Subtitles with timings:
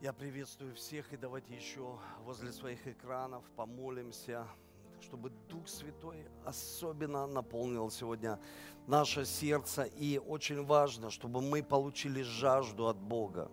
[0.00, 4.46] Я приветствую всех и давайте еще возле своих экранов помолимся,
[5.02, 8.40] чтобы Дух Святой особенно наполнил сегодня
[8.86, 9.82] наше сердце.
[9.82, 13.50] И очень важно, чтобы мы получили жажду от Бога,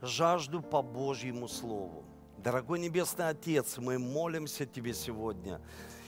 [0.00, 2.06] жажду по Божьему Слову.
[2.38, 5.60] Дорогой Небесный Отец, мы молимся Тебе сегодня,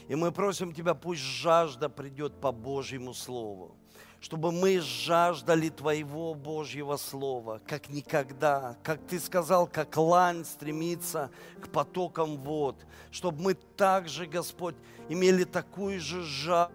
[0.08, 3.76] и мы просим Тебя, пусть жажда придет по Божьему Слову
[4.20, 11.68] чтобы мы жаждали Твоего Божьего Слова, как никогда, как Ты сказал, как лань стремится к
[11.68, 12.76] потокам вод,
[13.10, 14.74] чтобы мы также, Господь,
[15.08, 16.74] имели такую же жажду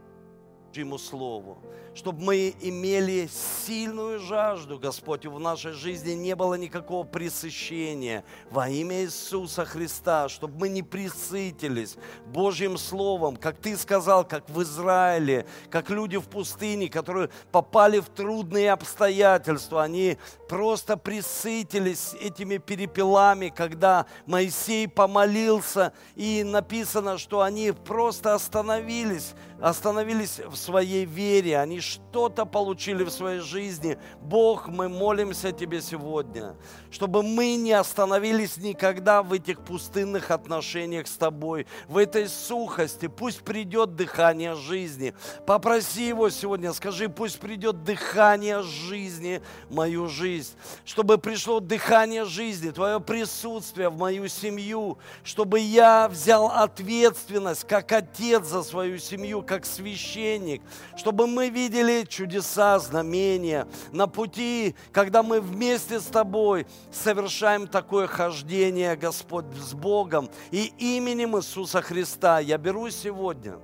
[0.73, 1.57] Ему Слову,
[1.93, 3.29] чтобы мы имели
[3.65, 10.57] сильную жажду, Господь, в нашей жизни не было никакого пресыщения во имя Иисуса Христа, чтобы
[10.57, 16.87] мы не присытились Божьим Словом, как Ты сказал, как в Израиле, как люди в пустыне,
[16.89, 20.17] которые попали в трудные обстоятельства, они
[20.47, 30.55] просто присытились этими перепелами, когда Моисей помолился, и написано, что они просто остановились, остановились в
[30.55, 33.97] своей вере, они что-то получили в своей жизни.
[34.21, 36.55] Бог, мы молимся Тебе сегодня,
[36.91, 43.07] чтобы мы не остановились никогда в этих пустынных отношениях с Тобой, в этой сухости.
[43.07, 45.13] Пусть придет дыхание жизни.
[45.45, 50.53] Попроси Его сегодня, скажи, пусть придет дыхание жизни в мою жизнь,
[50.85, 58.45] чтобы пришло дыхание жизни, Твое присутствие в мою семью, чтобы я взял ответственность как отец
[58.45, 60.61] за свою семью, как священник,
[60.95, 61.70] чтобы мы видели
[62.07, 70.29] чудеса, знамения на пути, когда мы вместе с Тобой совершаем такое хождение, Господь, с Богом.
[70.51, 73.57] И именем Иисуса Христа я беру сегодня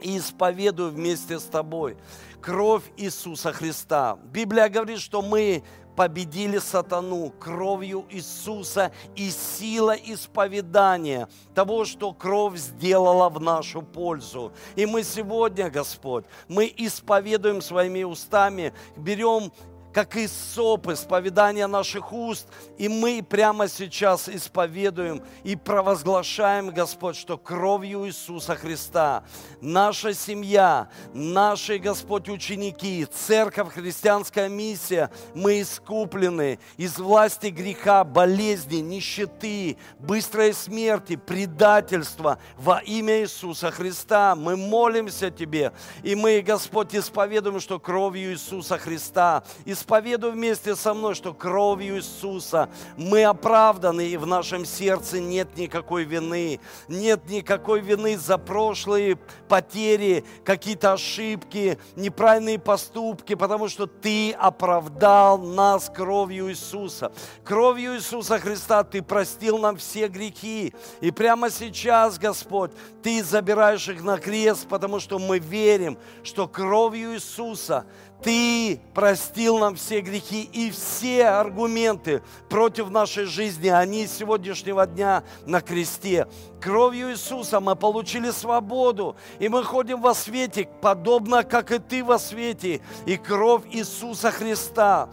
[0.00, 1.96] и исповедую вместе с Тобой
[2.40, 4.18] кровь Иисуса Христа.
[4.32, 5.62] Библия говорит, что мы
[6.00, 14.50] победили сатану кровью Иисуса и сила исповедания того, что кровь сделала в нашу пользу.
[14.76, 19.52] И мы сегодня, Господь, мы исповедуем своими устами, берем
[19.92, 22.46] как и соп, исповедание наших уст.
[22.78, 29.24] И мы прямо сейчас исповедуем и провозглашаем, Господь, что кровью Иисуса Христа
[29.60, 39.76] наша семья, наши, Господь, ученики, церковь, христианская миссия, мы искуплены из власти греха, болезни, нищеты,
[39.98, 44.34] быстрой смерти, предательства во имя Иисуса Христа.
[44.34, 50.92] Мы молимся Тебе, и мы, Господь, исповедуем, что кровью Иисуса Христа, и исповедуй вместе со
[50.92, 56.60] мной, что кровью Иисуса мы оправданы, и в нашем сердце нет никакой вины.
[56.88, 59.16] Нет никакой вины за прошлые
[59.48, 67.12] потери, какие-то ошибки, неправильные поступки, потому что Ты оправдал нас кровью Иисуса.
[67.42, 70.74] Кровью Иисуса Христа Ты простил нам все грехи.
[71.00, 77.14] И прямо сейчас, Господь, Ты забираешь их на крест, потому что мы верим, что кровью
[77.14, 77.86] Иисуса
[78.22, 85.24] ты простил нам все грехи и все аргументы против нашей жизни, они с сегодняшнего дня
[85.46, 86.26] на кресте.
[86.60, 92.18] Кровью Иисуса мы получили свободу, и мы ходим во свете, подобно как и ты во
[92.18, 92.80] свете.
[93.06, 95.08] И кровь Иисуса Христа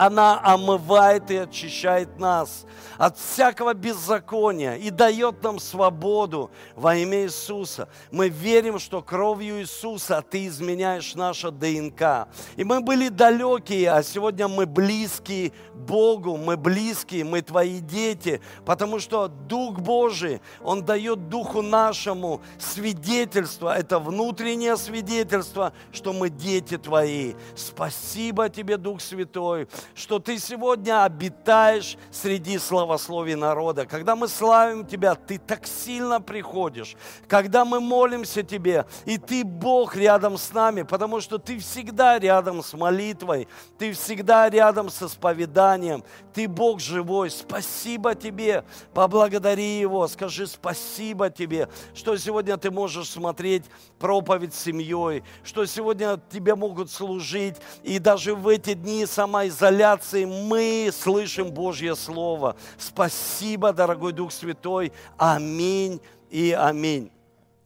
[0.00, 2.64] она омывает и очищает нас
[2.96, 7.86] от всякого беззакония и дает нам свободу во имя Иисуса.
[8.10, 12.28] Мы верим, что кровью Иисуса Ты изменяешь наше ДНК.
[12.56, 19.00] И мы были далекие, а сегодня мы близкие Богу, мы близкие, мы Твои дети, потому
[19.00, 27.34] что Дух Божий, Он дает Духу нашему свидетельство, это внутреннее свидетельство, что мы дети Твои.
[27.54, 33.86] Спасибо Тебе, Дух Святой, что Ты сегодня обитаешь среди славословий народа.
[33.86, 36.96] Когда мы славим Тебя, Ты так сильно приходишь.
[37.28, 42.62] Когда мы молимся Тебе, и Ты Бог рядом с нами, потому что Ты всегда рядом
[42.62, 43.48] с молитвой,
[43.78, 47.30] Ты всегда рядом с исповеданием, Ты Бог живой.
[47.30, 53.64] Спасибо Тебе, поблагодари Его, скажи спасибо Тебе, что сегодня Ты можешь смотреть
[53.98, 60.26] проповедь с семьей, что сегодня Тебе могут служить, и даже в эти дни самоизоляции изоляции
[60.26, 62.54] мы слышим Божье Слово.
[62.76, 64.92] Спасибо, дорогой Дух Святой.
[65.16, 67.10] Аминь и аминь.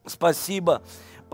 [0.07, 0.83] Спасибо.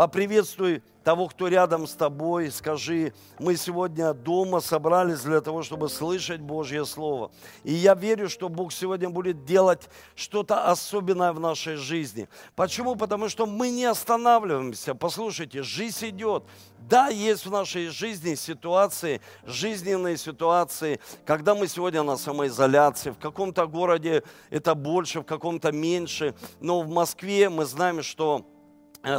[0.01, 6.41] Поприветствуй того, кто рядом с тобой, скажи, мы сегодня дома собрались для того, чтобы слышать
[6.41, 7.31] Божье Слово.
[7.65, 12.31] И я верю, что Бог сегодня будет делать что-то особенное в нашей жизни.
[12.57, 12.97] Почему?
[12.97, 14.95] Потому что мы не останавливаемся.
[14.95, 16.45] Послушайте, жизнь идет.
[16.79, 23.67] Да, есть в нашей жизни ситуации, жизненные ситуации, когда мы сегодня на самоизоляции, в каком-то
[23.67, 28.47] городе это больше, в каком-то меньше, но в Москве мы знаем, что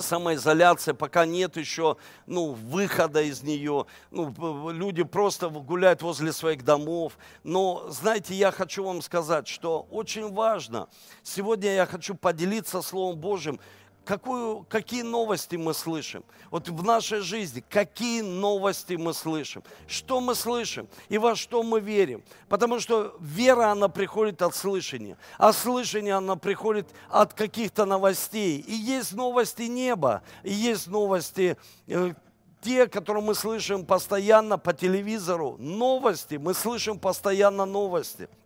[0.01, 1.97] самоизоляция, пока нет еще
[2.27, 3.85] ну, выхода из нее.
[4.11, 7.17] Ну, люди просто гуляют возле своих домов.
[7.43, 10.87] Но, знаете, я хочу вам сказать, что очень важно,
[11.23, 13.59] сегодня я хочу поделиться Словом Божьим,
[14.05, 16.23] какую, какие новости мы слышим.
[16.49, 19.63] Вот в нашей жизни, какие новости мы слышим.
[19.87, 22.23] Что мы слышим и во что мы верим.
[22.49, 25.17] Потому что вера, она приходит от слышания.
[25.37, 28.59] А слышание, она приходит от каких-то новостей.
[28.59, 31.57] И есть новости неба, и есть новости
[31.87, 32.13] э,
[32.61, 38.29] те, которые мы слышим постоянно по телевизору, новости, мы слышим постоянно новости–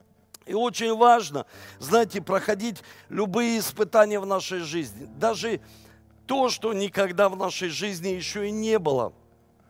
[0.45, 1.45] и очень важно,
[1.79, 5.07] знаете, проходить любые испытания в нашей жизни.
[5.17, 5.59] Даже
[6.25, 9.13] то, что никогда в нашей жизни еще и не было–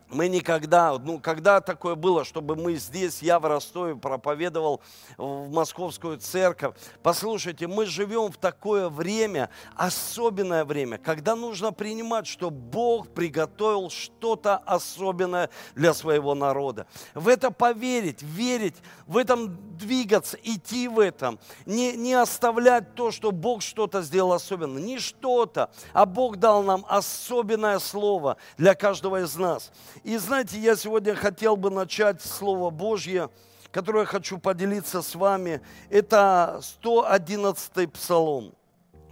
[0.08, 4.80] мы никогда, ну, когда такое было, чтобы мы здесь, я в Ростове проповедовал
[5.16, 6.74] в московскую церковь.
[7.02, 14.58] Послушайте, мы живем в такое время, особенное время, когда нужно принимать, что Бог приготовил что-то
[14.58, 16.86] особенное для своего народа.
[17.14, 18.76] В это поверить, верить,
[19.06, 21.38] в этом двигаться, идти в этом.
[21.64, 24.78] Не, не оставлять то, что Бог что-то сделал особенно.
[24.78, 29.72] Не что-то, а Бог дал нам особенное слово для каждого из нас.
[30.04, 33.30] И знаете, я сегодня хотел бы начать Слово Божье,
[33.70, 35.60] которое я хочу поделиться с вами.
[35.90, 38.54] Это 111 псалом.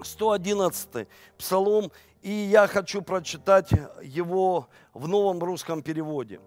[0.03, 1.09] 111
[1.39, 1.93] псалом,
[2.23, 3.71] и я хочу прочитать
[4.03, 6.41] его в новом русском переводе.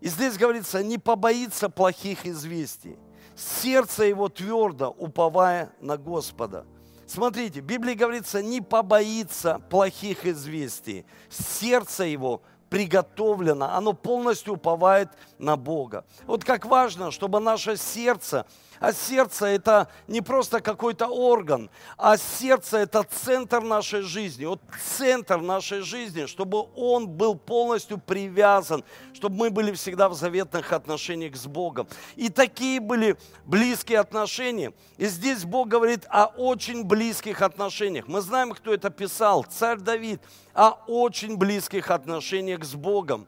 [0.00, 2.98] И здесь говорится, не побоится плохих известий,
[3.34, 6.66] сердце его твердо, уповая на Господа.
[7.06, 15.08] Смотрите, в Библии говорится, не побоится плохих известий, сердце его приготовлено, оно полностью уповает
[15.38, 16.04] на Бога.
[16.26, 18.46] Вот как важно, чтобы наше сердце
[18.80, 24.44] а сердце это не просто какой-то орган, а сердце это центр нашей жизни.
[24.44, 24.60] Вот
[24.96, 28.84] центр нашей жизни, чтобы он был полностью привязан,
[29.14, 31.88] чтобы мы были всегда в заветных отношениях с Богом.
[32.16, 34.72] И такие были близкие отношения.
[34.96, 38.08] И здесь Бог говорит о очень близких отношениях.
[38.08, 40.20] Мы знаем, кто это писал, царь Давид,
[40.54, 43.26] о очень близких отношениях с Богом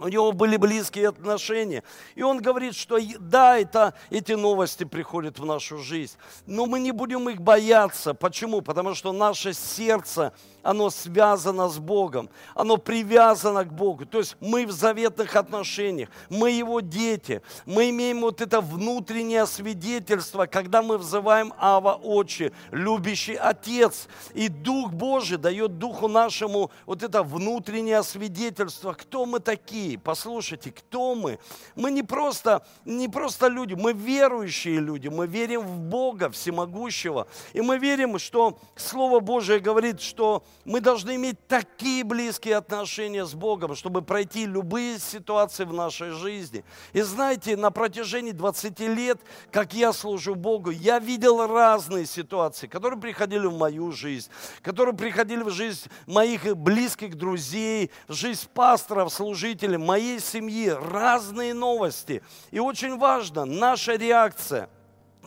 [0.00, 1.82] у него были близкие отношения.
[2.14, 6.16] И он говорит, что да, это, эти новости приходят в нашу жизнь,
[6.46, 8.14] но мы не будем их бояться.
[8.14, 8.62] Почему?
[8.62, 10.32] Потому что наше сердце,
[10.62, 14.06] оно связано с Богом, оно привязано к Богу.
[14.06, 20.46] То есть мы в заветных отношениях, мы Его дети, мы имеем вот это внутреннее свидетельство,
[20.46, 24.08] когда мы взываем Ава Отче, любящий Отец.
[24.32, 29.89] И Дух Божий дает Духу нашему вот это внутреннее свидетельство, кто мы такие.
[29.96, 31.38] Послушайте, кто мы?
[31.74, 37.26] Мы не просто, не просто люди, мы верующие люди, мы верим в Бога Всемогущего.
[37.52, 43.34] И мы верим, что Слово Божие говорит, что мы должны иметь такие близкие отношения с
[43.34, 46.64] Богом, чтобы пройти любые ситуации в нашей жизни.
[46.92, 49.20] И знаете, на протяжении 20 лет,
[49.50, 54.30] как я служу Богу, я видел разные ситуации, которые приходили в мою жизнь,
[54.62, 62.22] которые приходили в жизнь моих близких друзей, в жизнь пасторов, служителей, моей семьи, разные новости.
[62.50, 64.68] И очень важно наша реакция–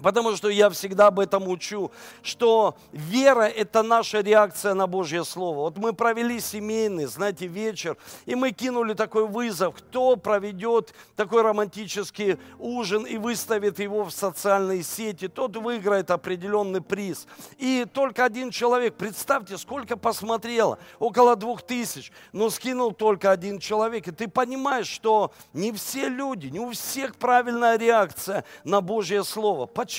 [0.03, 1.89] Потому что я всегда об этом учу,
[2.23, 5.59] что вера– это наша реакция на Божье Слово.
[5.59, 7.95] Вот мы провели семейный, знаете, вечер,
[8.25, 14.83] и мы кинули такой вызов, кто проведет такой романтический ужин и выставит его в социальные
[14.83, 17.25] сети, тот выиграет определенный приз.
[17.57, 24.09] И только один человек, представьте, сколько посмотрело, около двух тысяч, но скинул только один человек.
[24.09, 29.65] И ты понимаешь, что не все люди, не у всех правильная реакция на Божье Слово.
[29.65, 29.92] Почему?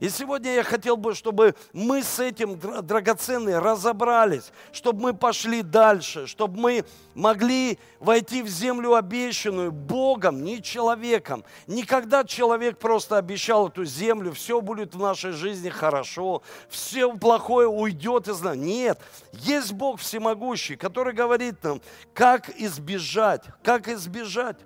[0.00, 6.26] И сегодня я хотел бы, чтобы мы с этим драгоценные разобрались, чтобы мы пошли дальше,
[6.26, 11.44] чтобы мы могли войти в землю обещанную Богом, не человеком.
[11.66, 18.28] Никогда человек просто обещал эту землю, все будет в нашей жизни хорошо, все плохое уйдет
[18.28, 18.56] из нас.
[18.56, 18.98] Нет,
[19.32, 21.80] есть Бог всемогущий, который говорит нам,
[22.14, 24.56] как избежать, как избежать.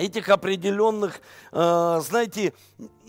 [0.00, 1.20] этих определенных,
[1.52, 2.54] э, знаете,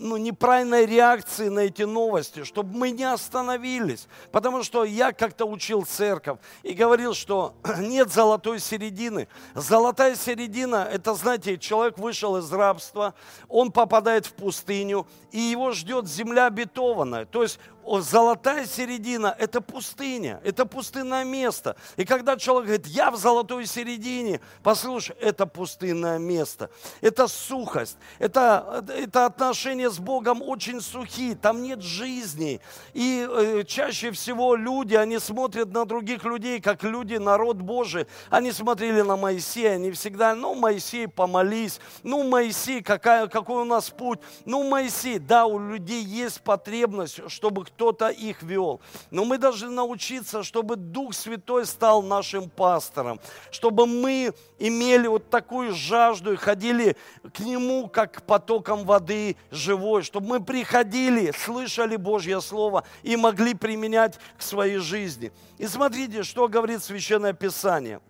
[0.02, 4.08] ну, неправильной реакции на эти новости, чтобы мы не остановились.
[4.32, 9.28] Потому что я как-то учил церковь и говорил, что нет золотой середины.
[9.54, 13.14] Золотая середина, это, знаете, человек вышел из рабства,
[13.48, 17.24] он попадает в пустыню, и его ждет земля обетованная.
[17.24, 21.76] То есть золотая середина– это пустыня, это пустынное место.
[21.96, 28.84] И когда человек говорит, я в золотой середине, послушай, это пустынное место, это сухость, это,
[28.88, 32.60] это отношения с Богом очень сухие, там нет жизни.
[32.94, 38.06] И э, чаще всего люди, они смотрят на других людей, как люди, народ Божий.
[38.30, 43.90] Они смотрели на Моисея, они всегда, ну, Моисей, помолись, ну, Моисей, какая, какой у нас
[43.90, 48.80] путь, ну, Моисей, да, у людей есть потребность, чтобы кто-то их вел.
[49.10, 53.20] Но мы должны научиться, чтобы Дух Святой стал нашим пастором,
[53.50, 56.96] чтобы мы имели вот такую жажду и ходили
[57.34, 59.36] к Нему, как к потокам воды
[59.82, 65.32] живой, чтобы мы приходили, слышали Божье Слово и могли применять к своей жизни.
[65.58, 68.00] И смотрите, что говорит Священное Писание.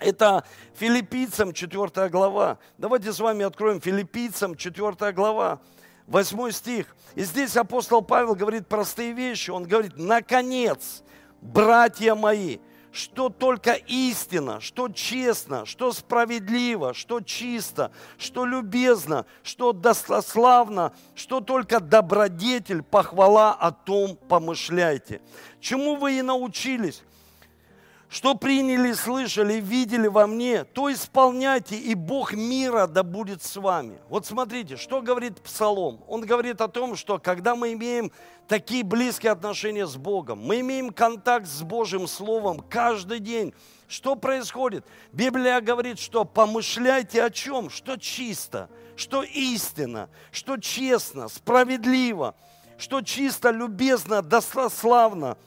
[0.00, 2.58] Это филиппийцам 4 глава.
[2.76, 5.60] Давайте с вами откроем филиппийцам 4 глава.
[6.08, 6.96] 8 стих.
[7.14, 9.50] И здесь апостол Павел говорит простые вещи.
[9.50, 11.04] Он говорит, наконец,
[11.40, 12.58] братья мои,
[12.92, 21.80] что только истина, что честно, что справедливо, что чисто, что любезно, что достославно, что только
[21.80, 25.22] добродетель, похвала о том помышляйте.
[25.60, 27.02] Чему вы и научились?
[28.12, 33.98] Что приняли, слышали, видели во мне, то исполняйте, и Бог мира да будет с вами.
[34.10, 36.04] Вот смотрите, что говорит Псалом.
[36.06, 38.12] Он говорит о том, что когда мы имеем
[38.48, 43.54] такие близкие отношения с Богом, мы имеем контакт с Божьим Словом каждый день,
[43.88, 44.84] что происходит?
[45.12, 47.70] Библия говорит, что помышляйте о чем?
[47.70, 52.34] Что чисто, что истинно, что честно, справедливо,
[52.76, 55.38] что чисто, любезно, достославно–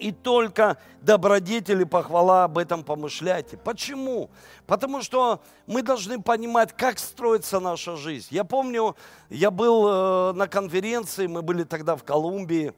[0.00, 3.56] и только добродетели похвала об этом помышляйте.
[3.56, 4.30] Почему?
[4.66, 8.28] Потому что мы должны понимать, как строится наша жизнь.
[8.30, 8.96] Я помню,
[9.28, 12.72] я был э, на конференции, мы были тогда в Колумбии,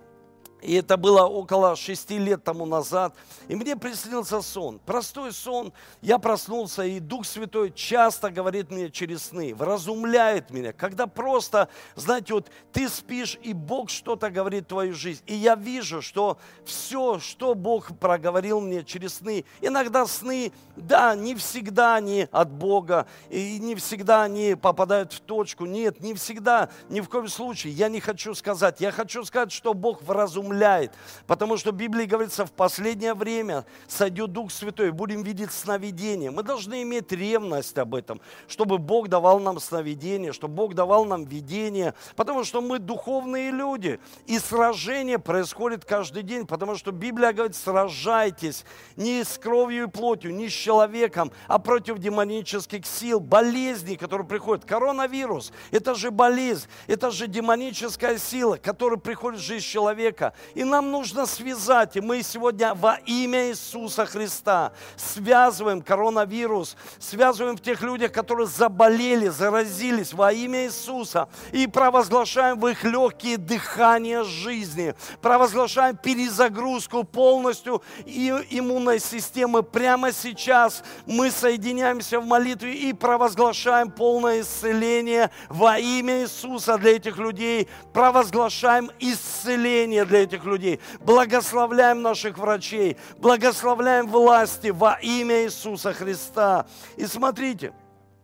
[0.62, 3.14] и это было около шести лет тому назад.
[3.48, 4.78] И мне приснился сон.
[4.86, 5.72] Простой сон.
[6.00, 10.72] Я проснулся, и Дух Святой часто говорит мне через сны, вразумляет меня.
[10.72, 15.22] Когда просто, знаете, вот ты спишь, и Бог что-то говорит в твою жизнь.
[15.26, 21.34] И я вижу, что все, что Бог проговорил мне через сны, иногда сны, да, не
[21.34, 25.66] всегда они от Бога, и не всегда они попадают в точку.
[25.66, 27.72] Нет, не всегда, ни в коем случае.
[27.72, 28.80] Я не хочу сказать.
[28.80, 30.92] Я хочу сказать, что Бог вразумляет изумляет.
[31.26, 36.30] Потому что в Библии говорится, в последнее время сойдет Дух Святой, будем видеть сновидения.
[36.30, 41.24] Мы должны иметь ревность об этом, чтобы Бог давал нам сновидения, чтобы Бог давал нам
[41.24, 43.98] видение, потому что мы духовные люди.
[44.26, 48.64] И сражение происходит каждый день, потому что Библия говорит, сражайтесь
[48.96, 54.64] не с кровью и плотью, не с человеком, а против демонических сил, болезней, которые приходят.
[54.64, 60.34] Коронавирус– это же болезнь, это же демоническая сила, которая приходит в жизнь человека.
[60.54, 67.60] И нам нужно связать, и мы сегодня во имя Иисуса Христа связываем коронавирус, связываем в
[67.60, 74.94] тех людях, которые заболели, заразились во имя Иисуса, и провозглашаем в их легкие дыхание жизни,
[75.20, 79.62] провозглашаем перезагрузку полностью иммунной системы.
[79.62, 87.18] Прямо сейчас мы соединяемся в молитве и провозглашаем полное исцеление во имя Иисуса для этих
[87.18, 90.80] людей, провозглашаем исцеление для этих этих людей.
[91.00, 96.66] Благословляем наших врачей, благословляем власти во имя Иисуса Христа.
[96.96, 97.72] И смотрите,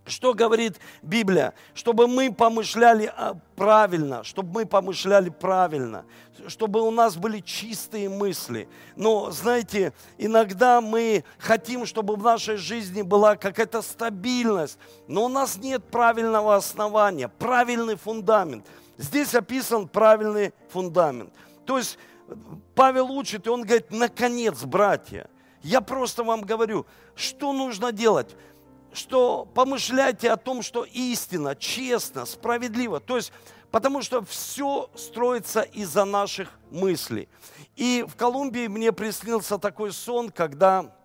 [0.06, 1.52] что говорит Библия?
[1.74, 6.04] Чтобы мы помышляли а, правильно, чтобы мы помышляли правильно,
[6.46, 8.68] чтобы у нас были чистые мысли.
[8.96, 15.56] Но, знаете, иногда мы хотим, чтобы в нашей жизни была какая-то стабильность, но у нас
[15.58, 18.66] нет правильного основания, правильный фундамент.
[18.96, 21.32] Здесь описан правильный фундамент–
[21.68, 21.98] то есть
[22.74, 25.28] Павел учит, и он говорит, наконец, братья,
[25.60, 28.34] я просто вам говорю, что нужно делать?
[28.90, 33.00] Что помышляйте о том, что истина, честно, справедливо.
[33.00, 33.34] То есть,
[33.70, 37.28] потому что все строится из-за наших мыслей.
[37.76, 40.96] И в Колумбии мне приснился такой сон, когда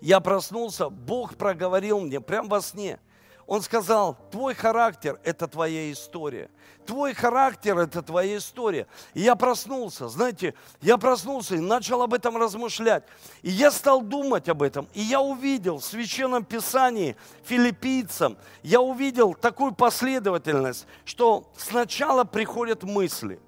[0.00, 2.98] я проснулся, Бог проговорил мне прямо во сне.
[3.46, 6.48] Он сказал, твой характер– это твоя история.
[6.86, 8.86] Твой характер– это твоя история.
[9.14, 13.04] И я проснулся, знаете, я проснулся и начал об этом размышлять.
[13.42, 14.88] И я стал думать об этом.
[14.94, 23.40] И я увидел в Священном Писании филиппийцам, я увидел такую последовательность, что сначала приходят мысли.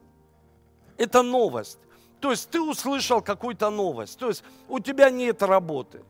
[0.97, 1.79] Это новость.
[2.21, 6.03] То есть ты услышал какую-то новость, то есть у тебя нет работы.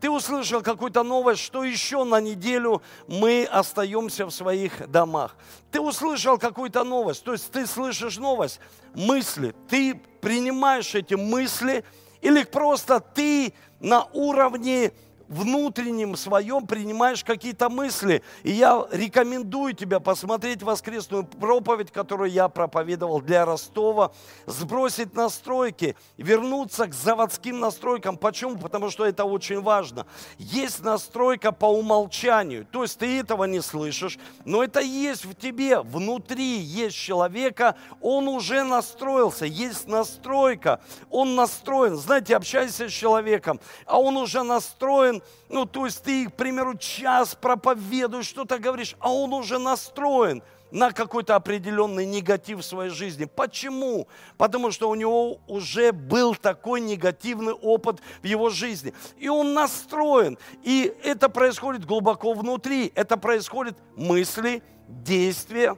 [0.00, 5.34] Ты услышал какую-то новость, что еще на неделю мы остаемся в своих домах.
[5.70, 8.60] Ты услышал какую-то новость, то есть ты слышишь новость,
[8.94, 11.84] мысли, ты принимаешь эти мысли,
[12.20, 14.92] или просто ты на уровне
[15.32, 18.22] внутреннем своем принимаешь какие-то мысли.
[18.42, 24.12] И я рекомендую тебя посмотреть воскресную проповедь, которую я проповедовал для Ростова,
[24.46, 28.16] сбросить настройки, вернуться к заводским настройкам.
[28.16, 28.58] Почему?
[28.58, 30.06] Потому что это очень важно.
[30.38, 35.80] Есть настройка по умолчанию, то есть ты этого не слышишь, но это есть в тебе,
[35.80, 41.96] внутри есть человека, он уже настроился, есть настройка, он настроен.
[41.96, 47.34] Знаете, общайся с человеком, а он уже настроен ну, то есть ты, к примеру, час
[47.34, 53.26] проповедуешь, что-то говоришь, а он уже настроен на какой-то определенный негатив в своей жизни.
[53.26, 54.08] Почему?
[54.38, 58.94] Потому что у него уже был такой негативный опыт в его жизни.
[59.18, 60.38] И он настроен.
[60.62, 62.90] И это происходит глубоко внутри.
[62.94, 65.76] Это происходит мысли, действия.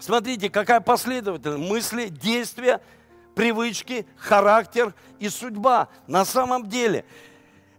[0.00, 1.70] Смотрите, какая последовательность.
[1.70, 2.80] Мысли, действия,
[3.36, 5.88] привычки, характер и судьба.
[6.08, 7.04] На самом деле–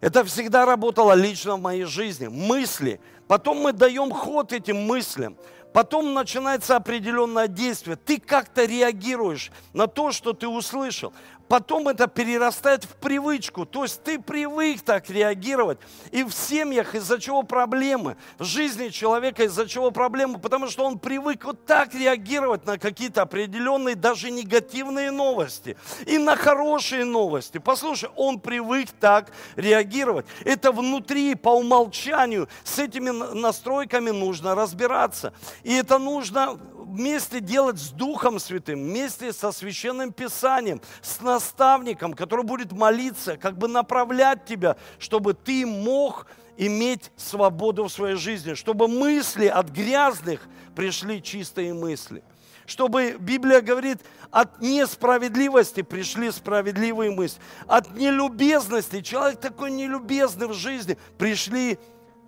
[0.02, 2.28] это всегда работало лично в моей жизни.
[2.28, 3.00] Мысли.
[3.28, 5.38] Потом мы даем ход этим мыслям.
[5.74, 7.98] Потом начинается определенное действие.
[7.98, 11.12] Ты как-то реагируешь на то, что ты услышал
[11.48, 13.66] потом это перерастает в привычку.
[13.66, 15.80] То есть ты привык так реагировать.
[16.12, 18.18] И в семьях из-за чего проблемы?
[18.38, 20.40] В жизни человека из-за чего проблемы?
[20.40, 25.78] Потому что он привык вот так реагировать на какие-то определенные, даже негативные новости.
[26.06, 27.58] И на хорошие новости.
[27.58, 30.26] Послушай, он привык так реагировать.
[30.44, 32.48] Это внутри, по умолчанию.
[32.64, 35.34] С этими настройками нужно разбираться.
[35.64, 36.58] И это нужно
[36.96, 43.58] вместе делать с Духом Святым, вместе со Священным Писанием, с наставником, который будет молиться, как
[43.58, 50.48] бы направлять тебя, чтобы ты мог иметь свободу в своей жизни, чтобы мысли от грязных
[50.76, 52.24] пришли чистые мысли.
[52.66, 54.00] Чтобы, Библия говорит,
[54.32, 57.40] от несправедливости пришли справедливые мысли.
[57.68, 61.78] От нелюбезности, человек такой нелюбезный в жизни, пришли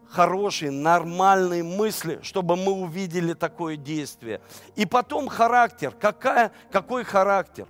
[0.10, 4.42] хорошие, нормальные мысли, чтобы мы увидели такое действие.
[4.75, 5.92] И потом характер.
[5.92, 7.68] Какая, какой характер?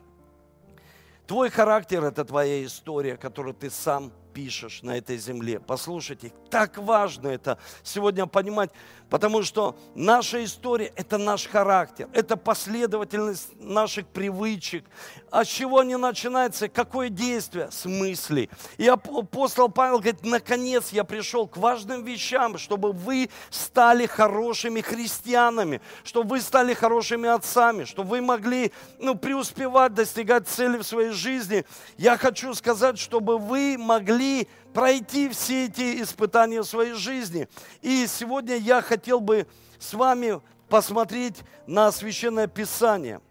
[1.25, 5.59] Твой характер– это твоя история, которую ты сам пишешь на этой земле.
[5.59, 8.69] Послушайте, так важно это сегодня понимать,
[9.09, 14.85] потому что наша история– это наш характер, это последовательность наших привычек.
[15.31, 16.67] А с чего они начинаются?
[16.69, 17.69] Какое действие?
[17.71, 18.49] С мыслей.
[18.77, 25.81] И апостол Павел говорит, наконец я пришел к важным вещам, чтобы вы стали хорошими христианами,
[26.03, 31.65] чтобы вы стали хорошими отцами, чтобы вы могли ну, преуспевать, достигать цели в своей жизни.
[31.97, 37.47] Я хочу сказать, чтобы вы могли пройти все эти испытания своей жизни.
[37.81, 39.47] И сегодня я хотел бы
[39.79, 43.21] с вами посмотреть на Священное Писание.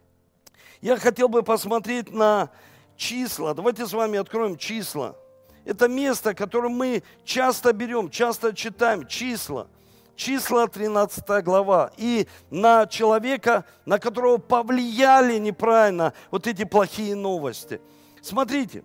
[0.81, 2.51] Я хотел бы посмотреть на
[2.97, 3.55] числа.
[3.55, 5.17] Давайте с вами откроем числа.
[5.65, 9.69] Это место, которое мы часто берем, часто читаем, числа.
[10.15, 11.91] Числа 13 глава.
[11.97, 17.81] И на человека, на которого повлияли неправильно вот эти плохие новости.
[18.23, 18.85] Смотрите,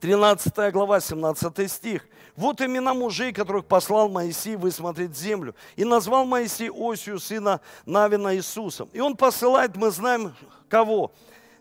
[0.00, 2.06] 13 глава, 17 стих.
[2.36, 5.54] «Вот имена мужей, которых послал Моисей высмотреть землю.
[5.76, 8.88] И назвал Моисей Осию, сына Навина Иисусом.
[8.92, 10.34] И он посылает, мы знаем
[10.68, 11.12] кого?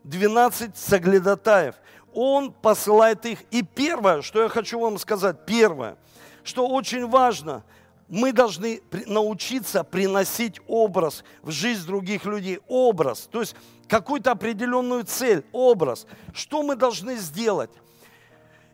[0.04, 1.76] 12 соглядатаев.
[2.14, 3.40] Он посылает их.
[3.52, 5.98] И первое, что я хочу вам сказать, первое,
[6.44, 7.64] что очень важно,
[8.08, 12.60] мы должны научиться приносить образ в жизнь других людей.
[12.68, 13.56] Образ, то есть
[13.88, 16.06] какую-то определенную цель, образ.
[16.34, 17.72] Что мы должны сделать?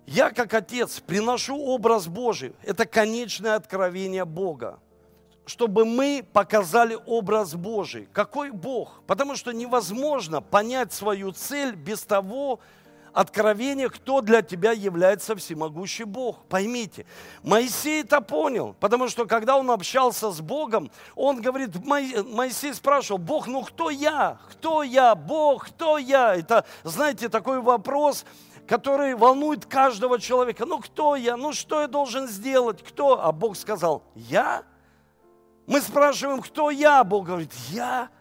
[0.06, 2.54] Я, как отец, приношу образ Божий.
[2.64, 4.80] Это конечное откровение Бога.
[5.46, 8.08] Чтобы мы показали образ Божий.
[8.14, 9.02] Какой Бог?
[9.08, 12.60] Потому что невозможно понять свою цель без того,
[13.14, 16.44] откровения, кто для тебя является всемогущий Бог.
[16.48, 17.06] Поймите,
[17.44, 23.48] Моисей это понял, потому что когда он общался с Богом, он говорит, Моисей спрашивал, Бог,
[23.48, 24.40] ну кто я?
[24.52, 25.16] Кто я?
[25.16, 26.36] Бог, кто я?
[26.36, 28.26] Это, знаете, такой вопрос,
[28.68, 30.66] который волнует каждого человека.
[30.66, 31.38] Ну кто я?
[31.38, 32.84] Ну что я должен сделать?
[32.84, 33.24] Кто?
[33.24, 34.64] А Бог сказал, я?
[35.68, 37.04] Мы спрашиваем, кто я?
[37.04, 38.10] Бог говорит, я–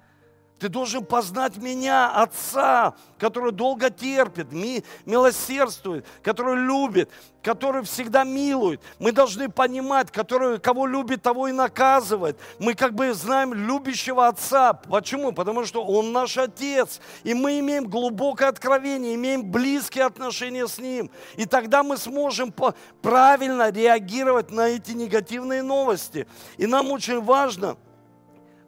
[0.61, 7.11] ты должен познать меня, Отца, который долго терпит, ми, милосердствует, который любит,
[7.43, 8.83] который всегда милует.
[8.99, 12.39] Мы должны понимать, который, кого любит, того и наказывает.
[12.59, 14.75] Мы как бы знаем любящего Отца.
[14.75, 15.33] Почему?
[15.33, 17.01] Потому что Он наш Отец.
[17.25, 21.11] И мы имеем глубокое откровение, имеем близкие отношения с Ним.
[21.37, 22.55] И тогда мы сможем
[23.01, 26.27] правильно реагировать на эти негативные новости.
[26.59, 27.79] И нам очень важно–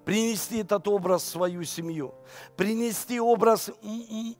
[0.05, 2.15] принести этот образ в свою семью,
[2.57, 3.71] принести образ,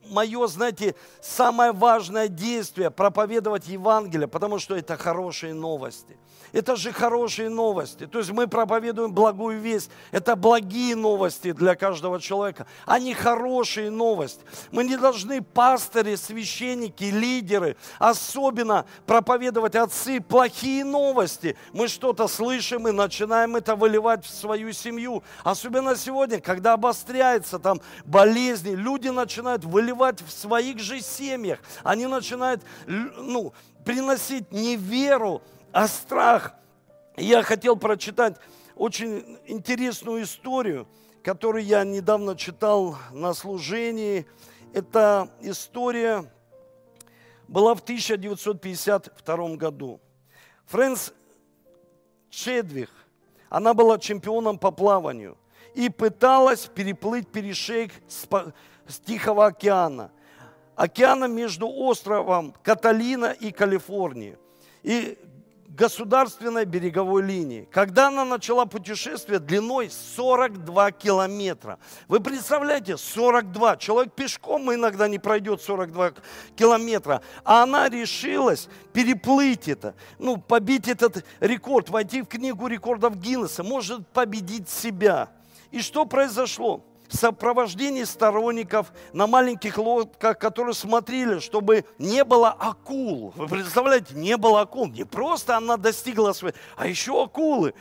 [0.09, 6.17] мое, знаете, самое важное действие, проповедовать Евангелие, потому что это хорошие новости.
[6.53, 8.07] Это же хорошие новости.
[8.07, 9.91] То есть мы проповедуем благую весть.
[10.11, 12.67] Это благие новости для каждого человека.
[12.85, 14.45] Они хорошие новости.
[14.71, 21.57] Мы не должны пастыри, священники, лидеры особенно проповедовать отцы плохие новости.
[21.73, 25.23] Мы что-то слышим и начинаем это выливать в свою семью.
[25.45, 31.61] Особенно сегодня, когда обостряется там болезни, люди начинают выливать в своих же семьях.
[31.83, 33.53] Они начинают ну,
[33.85, 35.43] приносить не веру,
[35.73, 36.55] а страх.
[37.17, 38.37] Я хотел прочитать
[38.75, 40.89] очень интересную историю,
[41.23, 44.27] которую я недавно читал на служении.
[44.73, 46.25] Эта история
[47.49, 50.01] была в 1952 году.
[50.67, 51.13] Фрэнс
[52.31, 52.89] Чедвих,
[53.51, 55.37] она была чемпионом по плаванию
[55.75, 60.11] и пыталась переплыть перешейк с Тихого океана.
[60.77, 64.37] Океана между островом Каталина и Калифорнией.
[64.83, 65.19] И
[65.77, 67.69] государственной береговой линии.
[67.71, 71.79] Когда она начала путешествие длиной 42 километра.
[72.09, 73.77] Вы представляете, 42.
[73.77, 76.13] Человек пешком иногда не пройдет 42
[76.57, 77.23] километра.
[77.45, 84.07] А она решилась переплыть это, ну, побить этот рекорд, войти в книгу рекордов Гиннесса, может
[84.09, 85.31] победить себя.
[85.73, 86.85] И что произошло?
[87.09, 93.35] в сопровождении сторонников на маленьких лодках, которые смотрели, чтобы не было акул.
[93.37, 94.87] Вы представляете, не было акул.
[94.87, 97.75] Не просто она достигла своей, а еще акулы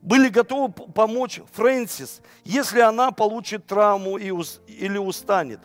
[0.00, 5.60] были готовы помочь Фрэнсис, если она получит травму или устанет.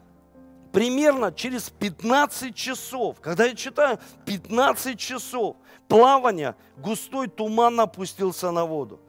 [0.74, 5.56] Примерно через 15 часов, когда я читаю 15 часов
[5.88, 9.00] плавания, густой туман опустился на воду.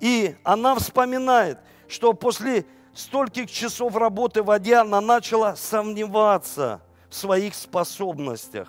[0.00, 7.54] И она вспоминает– что после стольких часов работы в воде она начала сомневаться в своих
[7.54, 8.68] способностях.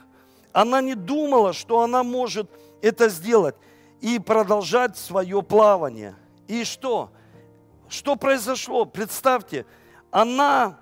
[0.54, 2.50] Она не думала, что она может
[2.82, 3.56] это сделать
[4.02, 6.16] и продолжать свое плавание.
[6.48, 7.12] И что?
[7.90, 8.86] Что произошло?
[8.86, 9.66] Представьте,
[10.12, 10.78] она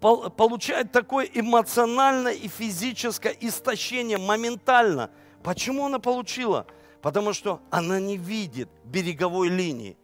[0.00, 5.10] получает такое эмоциональное и физическое истощение моментально.
[5.42, 6.66] Почему она получила?
[7.06, 9.96] Потому что она не видит береговой линии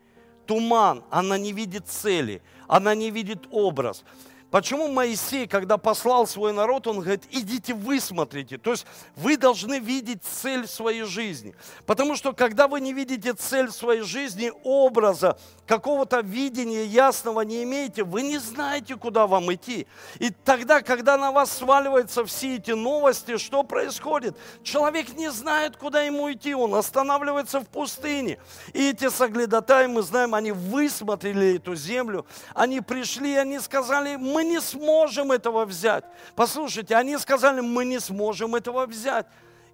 [0.47, 4.05] туман, она не видит цели, она не видит образ.
[4.53, 8.59] Почему Моисей, когда послал свой народ, он говорит, идите вы смотрите.
[8.59, 8.85] То есть
[9.17, 11.55] вы должны видеть цель своей жизни.
[11.87, 18.05] Потому что когда вы не видите цель своей жизни, образа, какого-то видения ясного не имеете,
[18.05, 19.87] вы не знаете, куда вам идти.
[20.19, 24.37] И тогда, когда на вас сваливаются все эти новости, что происходит?
[24.63, 28.39] Человек не знает, куда ему идти, он останавливается в пустыне.
[28.75, 34.49] И эти соглядатаи, мы знаем, они высмотрели эту землю, они пришли, они сказали, мы мы
[34.49, 36.05] не сможем этого взять.
[36.35, 39.27] Послушайте, они сказали, мы не сможем этого взять.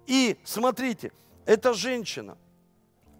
[0.05, 1.11] И смотрите,
[1.45, 2.37] эта женщина,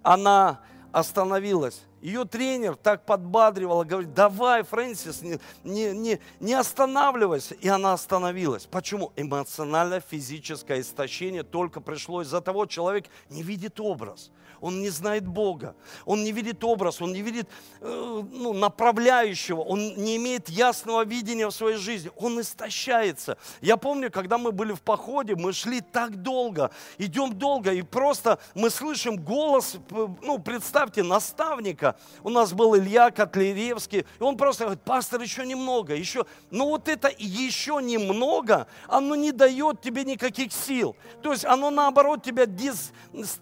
[0.04, 1.82] она остановилась.
[2.02, 7.56] Ее тренер так подбадривал, говорит, давай, Фрэнсис, не, не, не, не останавливайся.
[7.56, 8.66] И она остановилась.
[8.66, 9.12] Почему?
[9.16, 16.24] Эмоционально-физическое истощение только пришло из-за того, человек не видит образ он не знает Бога, он
[16.24, 17.48] не видит образ, он не видит
[17.82, 23.38] э, ну, направляющего, он не имеет ясного видения в своей жизни, он истощается.
[23.62, 28.40] Я помню, когда мы были в походе, мы шли так долго, идем долго, и просто
[28.56, 31.96] мы слышим голос, ну, представьте, наставника.
[32.24, 36.26] У нас был Илья Котляревский, и он просто говорит, пастор, еще немного, еще.
[36.52, 40.96] Но вот это еще немного, оно не дает тебе никаких сил.
[41.22, 42.92] То есть оно наоборот тебя дис,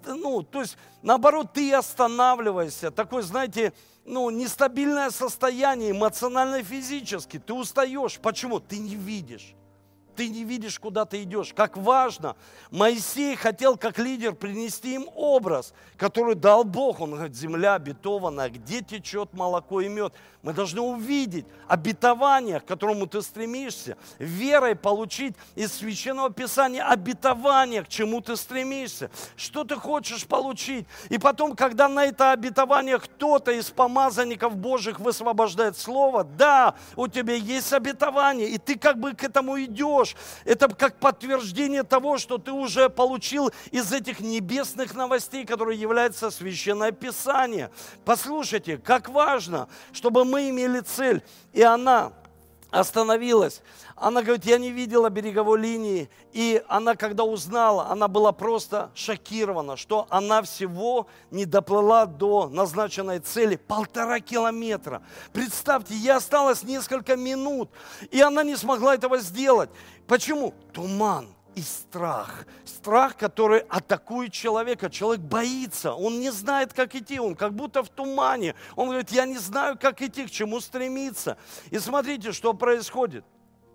[0.06, 2.91] ну, то есть Наоборот, ты останавливаешься.
[2.91, 3.73] Такое, знаете,
[4.05, 7.39] ну, нестабильное состояние, эмоционально-физически.
[7.39, 8.19] Ты устаешь.
[8.19, 8.60] Почему?
[8.60, 9.57] Ты не видишь.
[10.17, 11.53] Ты не видишь, куда ты идешь.
[11.56, 12.36] Как важно.
[12.71, 16.99] Моисей хотел как лидер принести им образ, который дал Бог.
[16.99, 20.13] Он говорит, земля обетованная, где течет молоко и мед.
[20.41, 27.89] Мы должны увидеть обетование, к которому ты стремишься, верой получить из Священного Писания обетование, к
[27.89, 30.88] чему ты стремишься, что ты хочешь получить.
[31.10, 37.36] И потом, когда на это обетование кто-то из помазанников Божьих высвобождает слово, да, у тебя
[37.36, 40.07] есть обетование, и ты как бы к этому идешь.
[40.46, 46.91] Это как подтверждение того, что ты уже получил из этих небесных новостей, которые являются Священное
[46.91, 47.72] Писание.
[48.06, 52.13] Послушайте, как важно, чтобы мы имели цель, и она
[52.71, 53.62] остановилась.
[53.95, 56.10] Она говорит, я не видела береговой линии.
[56.34, 63.19] И она, когда узнала, она была просто шокирована, что она всего не доплыла до назначенной
[63.19, 65.01] цели полтора километра.
[65.34, 67.69] Представьте, ей осталось несколько минут,
[68.12, 69.69] и она не смогла этого сделать.
[70.08, 70.53] Почему?
[70.73, 72.46] Туман и страх.
[72.65, 74.91] Страх, который атакует человека.
[74.91, 78.54] Человек боится, он не знает, как идти, он как будто в тумане.
[78.76, 81.36] Он говорит, я не знаю, как идти, к чему стремиться.
[81.72, 83.26] И смотрите, что происходит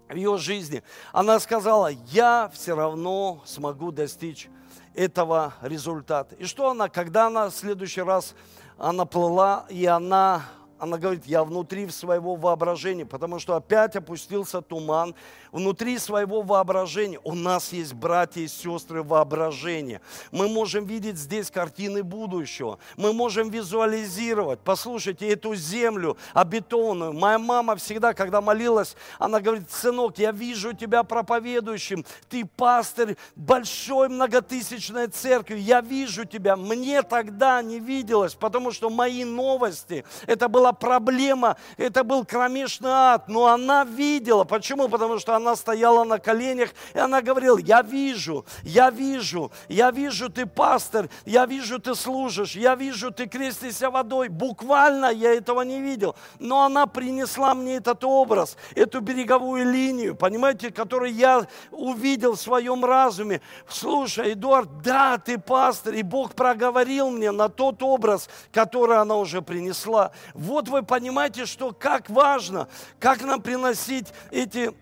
[0.09, 0.85] в ее жизни.
[1.13, 4.49] Она сказала, я все равно смогу достичь
[4.95, 6.37] этого результата.
[6.37, 8.37] И что она, когда она в следующий раз
[8.79, 10.45] она плыла, и она
[10.83, 15.15] она говорит, я внутри своего воображения, потому что опять опустился туман,
[15.53, 17.21] внутри своего воображения.
[17.23, 20.01] У нас есть братья и сестры воображения.
[20.33, 22.79] Мы можем видеть здесь картины будущего.
[22.97, 24.61] Мы можем визуализировать.
[24.65, 27.13] Послушайте, эту землю обетованную.
[27.13, 32.05] Моя мама всегда, когда молилась, она говорит, сынок, я вижу тебя проповедующим.
[32.31, 35.59] Ты пастырь большой многотысячной церкви.
[35.59, 36.57] Я вижу тебя.
[36.57, 43.29] Мне тогда не виделось, потому что мои новости, это была проблема, это был кромешный ад.
[43.29, 44.45] Но она видела.
[44.45, 44.89] Почему?
[44.89, 49.91] Потому что она она стояла на коленях, и она говорила, я вижу, я вижу, я
[49.91, 54.29] вижу, ты пастор, я вижу, ты служишь, я вижу, ты крестишься водой.
[54.29, 60.71] Буквально я этого не видел, но она принесла мне этот образ, эту береговую линию, понимаете,
[60.71, 63.41] которую я увидел в своем разуме.
[63.69, 69.43] Слушай, Эдуард, да, ты пастор, и Бог проговорил мне на тот образ, который она уже
[69.43, 70.13] принесла.
[70.35, 72.69] Вот вы понимаете, что как важно,
[73.01, 74.73] как нам приносить эти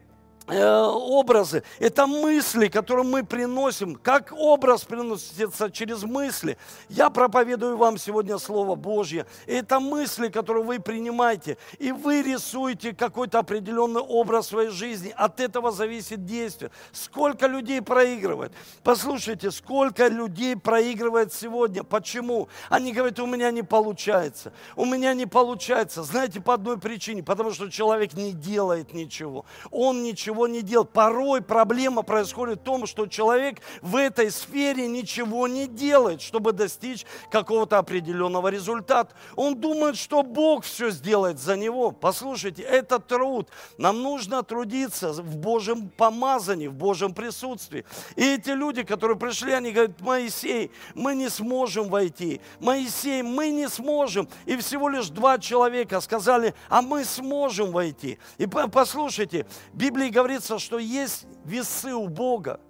[0.49, 3.95] образы, это мысли, которые мы приносим.
[3.95, 6.57] Как образ приносится через мысли.
[6.89, 9.27] Я проповедую вам сегодня Слово Божье.
[9.47, 11.57] это мысли, которые вы принимаете.
[11.79, 15.13] И вы рисуете какой-то определенный образ своей жизни.
[15.17, 16.71] От этого зависит действие.
[16.93, 18.53] Сколько людей проигрывает?
[18.83, 21.85] Послушайте, сколько людей проигрывает сегодня.
[21.85, 22.49] Почему?
[22.69, 24.53] Они говорят, у меня не получается.
[24.77, 26.03] У меня не получается.
[26.03, 27.23] Знаете, по одной причине.
[27.23, 29.45] Потому что человек не делает ничего.
[29.71, 30.91] Он ничего ничего не делает.
[30.91, 37.05] Порой проблема происходит в том, что человек в этой сфере ничего не делает, чтобы достичь
[37.31, 39.15] какого-то определенного результата.
[39.37, 41.91] Он думает, что Бог все сделает за него.
[41.91, 43.49] Послушайте, это труд.
[43.79, 47.85] Нам нужно трудиться в Божьем помазании, в Божьем присутствии.
[48.17, 52.41] И эти люди, которые пришли, они говорят, Моисей, мы не сможем войти.
[52.61, 54.29] Моисей, мы не сможем.
[54.47, 58.19] И всего лишь два человека сказали, а мы сможем войти.
[58.39, 62.61] И послушайте, Библия говорится, что есть весы у Бога.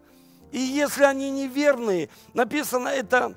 [0.53, 3.35] И если они неверные, написано это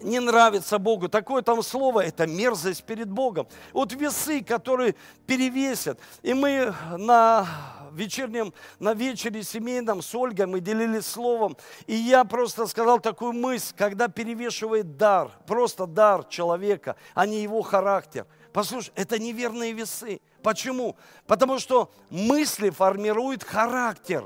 [0.00, 1.08] не нравится Богу.
[1.08, 3.48] Такое там слово, это мерзость перед Богом.
[3.72, 4.94] Вот весы, которые
[5.26, 5.98] перевесят.
[6.22, 7.46] И мы на
[7.92, 11.56] вечернем, на вечере семейном с Ольгой мы делились словом.
[11.86, 17.62] И я просто сказал такую мысль, когда перевешивает дар, просто дар человека, а не его
[17.62, 18.26] характер.
[18.56, 20.18] Послушай, это неверные весы.
[20.42, 20.96] Почему?
[21.26, 24.24] Потому что мысли формируют характер.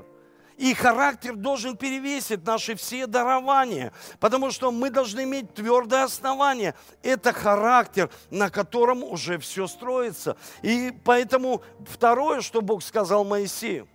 [0.57, 6.77] И характер должен перевесить наши все дарования, потому что мы должны иметь твердое основание.
[7.03, 10.37] Это характер, на котором уже все строится.
[10.63, 13.89] И поэтому второе, что Бог сказал Моисею,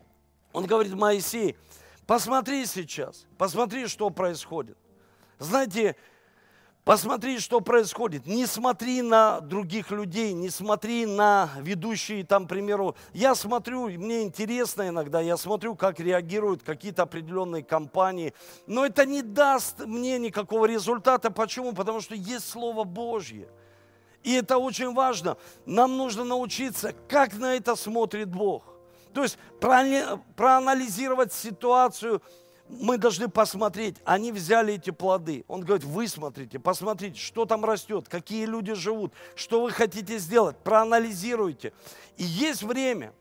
[0.52, 1.56] Он говорит, Моисей,
[2.06, 4.78] посмотри сейчас, посмотри, что происходит.
[5.40, 5.96] Знаете,
[6.86, 8.28] Посмотри, что происходит.
[8.28, 12.96] Не смотри на других людей, не смотри на ведущие, там, к примеру.
[13.12, 18.36] Я смотрю, мне интересно иногда, я смотрю, как реагируют какие-то определенные компании.
[18.68, 21.32] Но это не даст мне никакого результата.
[21.32, 21.74] Почему?
[21.74, 23.48] Потому что есть Слово Божье.
[24.22, 25.38] И это очень важно.
[25.66, 28.64] Нам нужно научиться, как на это смотрит Бог.
[29.12, 32.22] То есть проанализировать ситуацию,
[32.68, 35.46] мы должны посмотреть, они взяли эти плоды.
[35.48, 40.58] Он говорит, вы смотрите, посмотрите, что там растет, какие люди живут, что вы хотите сделать,
[40.58, 41.74] проанализируйте.
[42.18, 43.14] И есть время,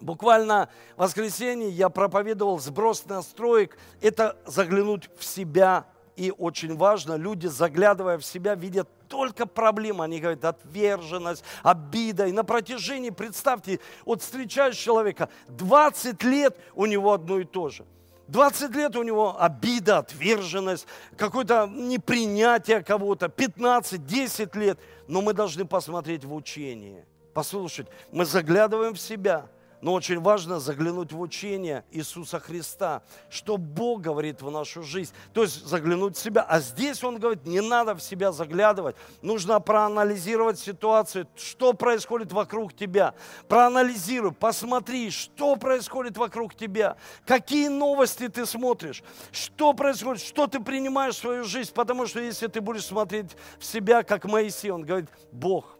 [0.00, 3.78] Буквально в воскресенье я проповедовал сброс настроек.
[4.02, 5.86] Это заглянуть в себя.
[6.14, 10.04] И очень важно, люди, заглядывая в себя, видят только проблемы.
[10.04, 12.26] Они говорят, отверженность, обида.
[12.26, 17.86] И на протяжении, представьте, вот встречаешь человека, 20 лет у него одно и то же.
[18.28, 24.78] 20 лет у него обида, отверженность, какое-то непринятие кого-то, 15, 10 лет.
[25.08, 27.86] Но мы должны посмотреть в учение, послушать.
[28.12, 29.46] Мы заглядываем в себя–
[29.84, 35.12] но очень важно заглянуть в учение Иисуса Христа, что Бог говорит в нашу жизнь.
[35.34, 36.40] То есть заглянуть в себя.
[36.40, 38.96] А здесь Он говорит, не надо в себя заглядывать.
[39.20, 43.14] Нужно проанализировать ситуацию, что происходит вокруг тебя.
[43.46, 46.96] Проанализируй, посмотри, что происходит вокруг тебя.
[47.26, 49.02] Какие новости ты смотришь.
[49.32, 51.74] Что происходит, что ты принимаешь в свою жизнь.
[51.74, 55.76] Потому что если ты будешь смотреть в себя, как Моисей, он говорит, Бог,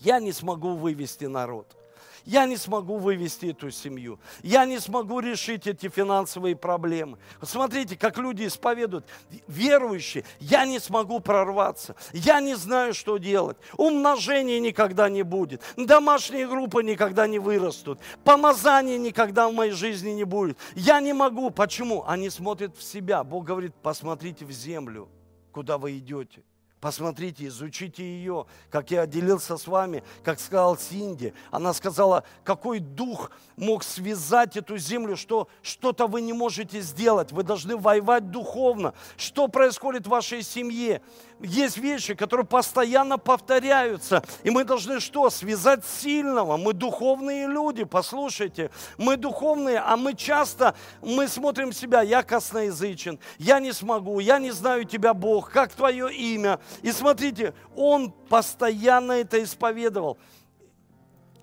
[0.00, 1.78] я не смогу вывести народ
[2.24, 7.18] я не смогу вывести эту семью, я не смогу решить эти финансовые проблемы.
[7.42, 9.06] Смотрите, как люди исповедуют,
[9.48, 16.46] верующие, я не смогу прорваться, я не знаю, что делать, умножения никогда не будет, домашние
[16.48, 20.58] группы никогда не вырастут, помазания никогда в моей жизни не будет.
[20.74, 21.50] Я не могу.
[21.50, 22.04] Почему?
[22.06, 23.24] Они смотрят в себя.
[23.24, 25.08] Бог говорит, посмотрите в землю,
[25.52, 26.42] куда вы идете.
[26.82, 31.32] Посмотрите, изучите ее, как я делился с вами, как сказал Синди.
[31.52, 37.30] Она сказала, какой дух мог связать эту землю, что что-то вы не можете сделать.
[37.30, 38.94] Вы должны воевать духовно.
[39.16, 41.02] Что происходит в вашей семье?
[41.42, 44.22] Есть вещи, которые постоянно повторяются.
[44.42, 45.28] И мы должны что?
[45.30, 46.56] Связать сильного.
[46.56, 48.70] Мы духовные люди, послушайте.
[48.96, 54.50] Мы духовные, а мы часто, мы смотрим себя, я косноязычен, я не смогу, я не
[54.50, 56.60] знаю тебя, Бог, как твое имя.
[56.82, 60.18] И смотрите, он постоянно это исповедовал.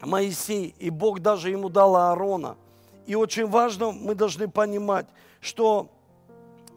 [0.02, 2.56] Моисей, и Бог даже ему дал Аарона.
[3.06, 5.08] И очень важно, мы должны понимать,
[5.42, 5.90] что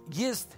[0.09, 0.49] есть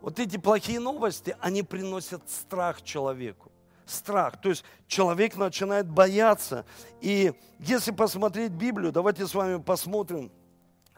[0.00, 3.50] вот эти плохие новости, они приносят страх человеку.
[3.84, 4.40] Страх.
[4.40, 6.64] То есть человек начинает бояться.
[7.00, 10.30] И если посмотреть Библию, давайте с вами посмотрим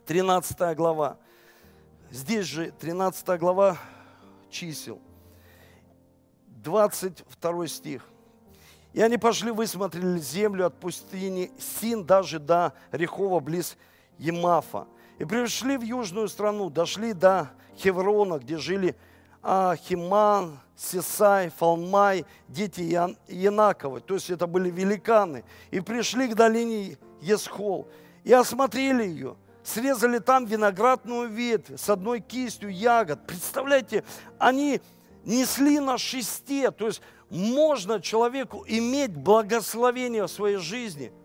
[0.07, 1.19] 13 глава.
[2.11, 3.79] Здесь же 13 глава
[4.51, 5.01] чисел.
[6.49, 8.07] 22 стих.
[8.93, 13.77] И они пошли, высмотрели землю от пустыни Син даже до Рехова близ
[14.19, 14.89] Емафа.
[15.19, 18.97] И пришли в южную страну, дошли до Хеврона, где жили
[19.43, 22.81] Ахиман, Сесай, Фалмай, дети
[23.29, 24.01] Янаковы.
[24.01, 25.45] То есть это были великаны.
[25.71, 27.89] И пришли к долине Есхол
[28.25, 29.37] и осмотрели ее.
[29.63, 33.27] Срезали там виноградную ветвь с одной кистью ягод.
[33.27, 34.05] Представляете,
[34.39, 34.81] они
[35.25, 36.71] несли на шесте.
[36.71, 41.13] То есть можно человеку иметь благословение в своей жизни–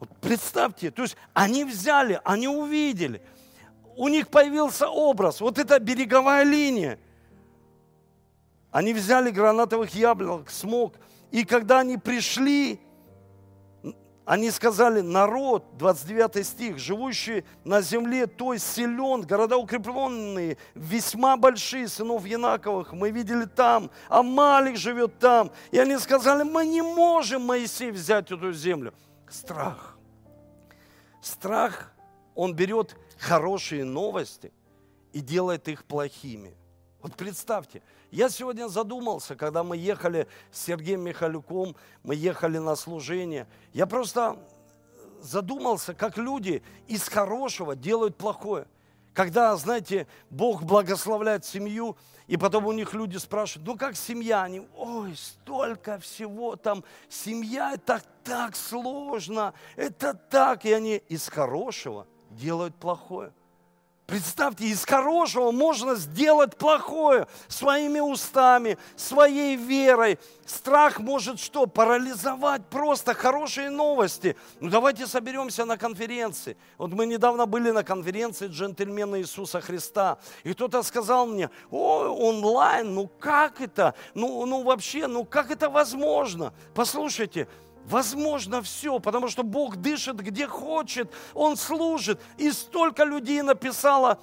[0.00, 3.20] вот представьте, то есть они взяли, они увидели,
[3.98, 7.00] у них появился образ, вот эта береговая линия.
[8.70, 10.94] Они взяли гранатовых яблок, смог,
[11.32, 12.80] и когда они пришли,
[14.24, 22.24] они сказали, народ, 29 стих, живущий на земле той силен, города укрепленные, весьма большие, сынов
[22.24, 25.50] Янаковых, мы видели там, а Малик живет там.
[25.72, 28.94] И они сказали, мы не можем, Моисей, взять эту землю.
[29.28, 29.98] Страх.
[31.20, 31.92] Страх,
[32.36, 34.52] он берет хорошие новости
[35.12, 36.54] и делает их плохими.
[37.02, 43.46] Вот представьте, я сегодня задумался, когда мы ехали с Сергеем Михалюком, мы ехали на служение.
[43.72, 44.38] Я просто
[45.20, 48.66] задумался, как люди из хорошего делают плохое.
[49.14, 51.96] Когда, знаете, Бог благословляет семью,
[52.28, 54.42] и потом у них люди спрашивают, ну как семья?
[54.42, 60.64] Они, ой, столько всего там, семья это так сложно, это так.
[60.64, 62.06] И они из хорошего
[62.38, 63.32] делают плохое.
[64.08, 70.18] Представьте, из хорошего можно сделать плохое своими устами, своей верой.
[70.46, 71.66] Страх может что?
[71.66, 74.34] Парализовать просто хорошие новости.
[74.60, 76.56] Ну давайте соберемся на конференции.
[76.78, 80.16] Вот мы недавно были на конференции джентльмена Иисуса Христа.
[80.42, 83.94] И кто-то сказал мне, ой, онлайн, ну как это?
[84.14, 86.54] Ну, ну вообще, ну как это возможно?
[86.74, 87.46] Послушайте,
[87.88, 92.20] Возможно все, потому что Бог дышит где хочет, Он служит.
[92.36, 94.18] И столько людей написало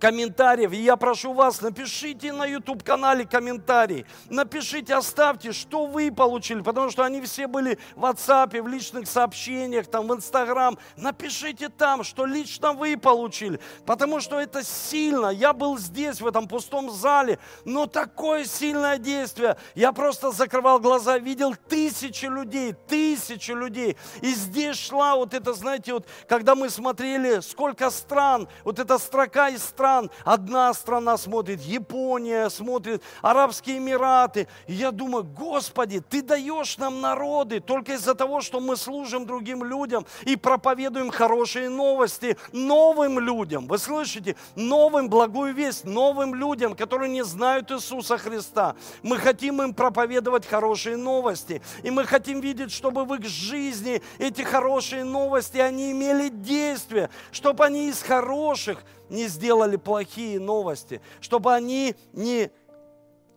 [0.00, 0.72] комментариев.
[0.72, 4.06] И я прошу вас, напишите на YouTube-канале комментарии.
[4.28, 9.86] Напишите, оставьте, что вы получили, потому что они все были в WhatsApp, в личных сообщениях,
[9.86, 10.78] там, в Instagram.
[10.96, 15.28] Напишите там, что лично вы получили, потому что это сильно.
[15.28, 19.56] Я был здесь, в этом пустом зале, но такое сильное действие.
[19.74, 23.96] Я просто закрывал глаза, видел тысячи людей, тысячи людей.
[24.20, 29.48] И здесь шла вот это, знаете, вот, когда мы смотрели, сколько стран, вот эта строка
[29.48, 30.10] из стран.
[30.24, 34.48] Одна страна смотрит, Япония смотрит, Арабские Эмираты.
[34.66, 39.62] И я думаю, Господи, Ты даешь нам народы только из-за того, что мы служим другим
[39.62, 43.66] людям и проповедуем хорошие новости новым людям.
[43.66, 44.36] Вы слышите?
[44.54, 48.76] Новым благую весть, новым людям, которые не знают Иисуса Христа.
[49.02, 51.60] Мы хотим им проповедовать хорошие новости.
[51.82, 57.66] И мы хотим видеть, чтобы в их жизни эти хорошие новости, они имели действие, чтобы
[57.66, 58.78] они из хороших
[59.08, 62.50] не сделали плохие новости, чтобы они не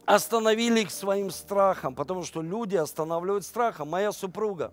[0.06, 3.90] остановили их своим страхом, потому что люди останавливают страхом.
[3.90, 4.72] Моя супруга,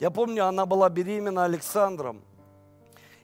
[0.00, 2.22] я помню, она была беременна Александром,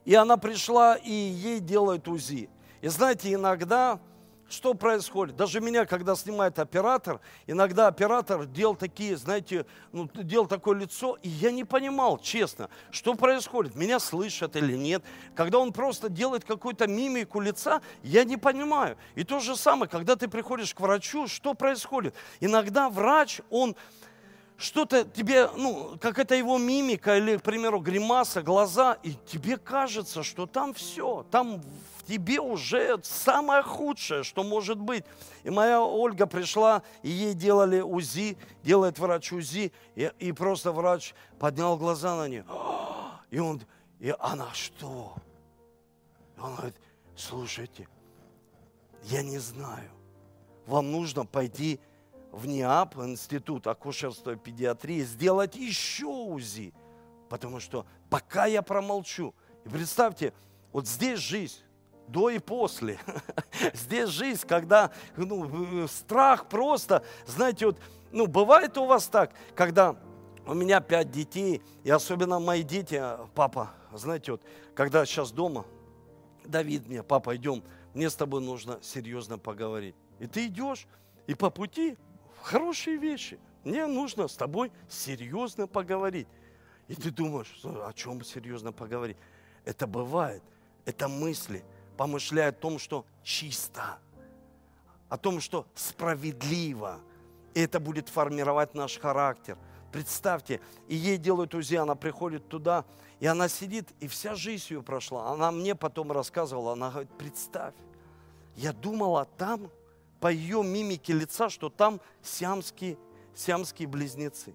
[0.05, 2.49] и она пришла, и ей делают УЗИ.
[2.81, 3.99] И знаете, иногда
[4.49, 5.37] что происходит?
[5.37, 11.29] Даже меня, когда снимает оператор, иногда оператор делал такие, знаете, ну, делал такое лицо, и
[11.29, 15.03] я не понимал, честно, что происходит, меня слышат или нет.
[15.35, 18.97] Когда он просто делает какую-то мимику лица, я не понимаю.
[19.15, 22.15] И то же самое, когда ты приходишь к врачу, что происходит?
[22.41, 23.77] Иногда врач, он
[24.57, 30.23] что-то тебе, ну, как это его мимика или, к примеру, гримаса, глаза, и тебе кажется,
[30.23, 31.63] что там все, там
[32.09, 35.05] тебе уже самое худшее, что может быть.
[35.45, 41.15] И моя Ольга пришла, и ей делали УЗИ, делает врач УЗИ, и, и просто врач
[41.39, 42.45] поднял глаза на нее.
[43.31, 43.61] И он,
[44.01, 45.15] и она что?
[46.39, 46.77] И он говорит,
[47.15, 47.87] слушайте,
[49.03, 49.91] я не знаю,
[50.65, 51.79] вам нужно пойти
[52.33, 56.73] в НИАП, Институт акушерства и педиатрии, сделать еще УЗИ.
[57.29, 59.35] Потому что пока я промолчу,
[59.67, 60.33] и представьте,
[60.73, 61.59] вот здесь жизнь,
[62.09, 62.99] до и после.
[63.75, 67.79] Здесь жизнь, когда ну, страх просто, знаете, вот,
[68.11, 69.97] ну, бывает у вас так, когда
[70.47, 73.03] у меня пять детей, и особенно мои дети,
[73.35, 74.43] папа, знаете, вот,
[74.75, 75.67] когда сейчас дома,
[76.45, 77.63] Давид мне, папа, идем,
[77.95, 79.95] мне с тобой нужно серьезно поговорить.
[80.19, 80.87] И ты идешь,
[81.27, 81.97] и по пути
[82.43, 83.39] хорошие вещи.
[83.65, 86.29] Мне нужно с тобой серьезно поговорить.
[86.87, 89.19] И ты думаешь, о чем серьезно поговорить?
[89.65, 90.43] Это бывает,
[90.87, 91.63] это мысли,
[91.99, 93.99] помышляя о том, что чисто,
[95.09, 97.01] о том, что справедливо.
[97.55, 99.59] И это будет формировать наш характер.
[99.91, 102.85] Представьте, и ей делают УЗИ, она приходит туда,
[103.19, 105.33] и она сидит, и вся жизнь ее прошла.
[105.33, 107.75] Она мне потом рассказывала, она говорит, представь,
[108.55, 109.69] я думала там
[110.21, 112.97] по ее мимике лица, что там сиамские,
[113.35, 114.55] сиамские близнецы.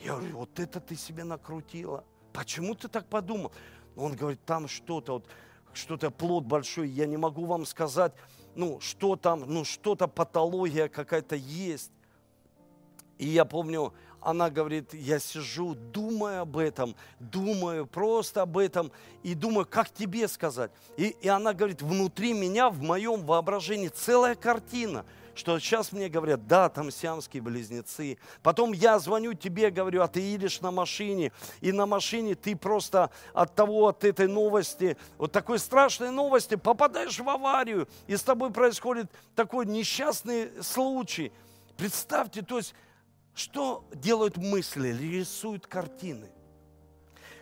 [0.00, 2.04] Я говорю, вот это ты себе накрутила.
[2.34, 3.52] Почему ты так подумал?
[3.96, 5.28] Он говорит, там что-то, вот,
[5.76, 8.12] что-то плод большой, я не могу вам сказать,
[8.54, 11.90] ну, что там, ну, что-то патология какая-то есть.
[13.18, 18.90] И я помню, она говорит, я сижу, думаю об этом, думаю просто об этом
[19.22, 20.70] и думаю, как тебе сказать.
[20.96, 25.04] И, и она говорит, внутри меня, в моем воображении целая картина,
[25.34, 28.18] что сейчас мне говорят, да, там сиамские близнецы.
[28.42, 33.10] Потом я звоню тебе, говорю, а ты едешь на машине, и на машине ты просто
[33.32, 38.50] от того, от этой новости, вот такой страшной новости, попадаешь в аварию, и с тобой
[38.50, 41.32] происходит такой несчастный случай.
[41.76, 42.74] Представьте, то есть
[43.34, 46.30] что делают мысли, рисуют картины?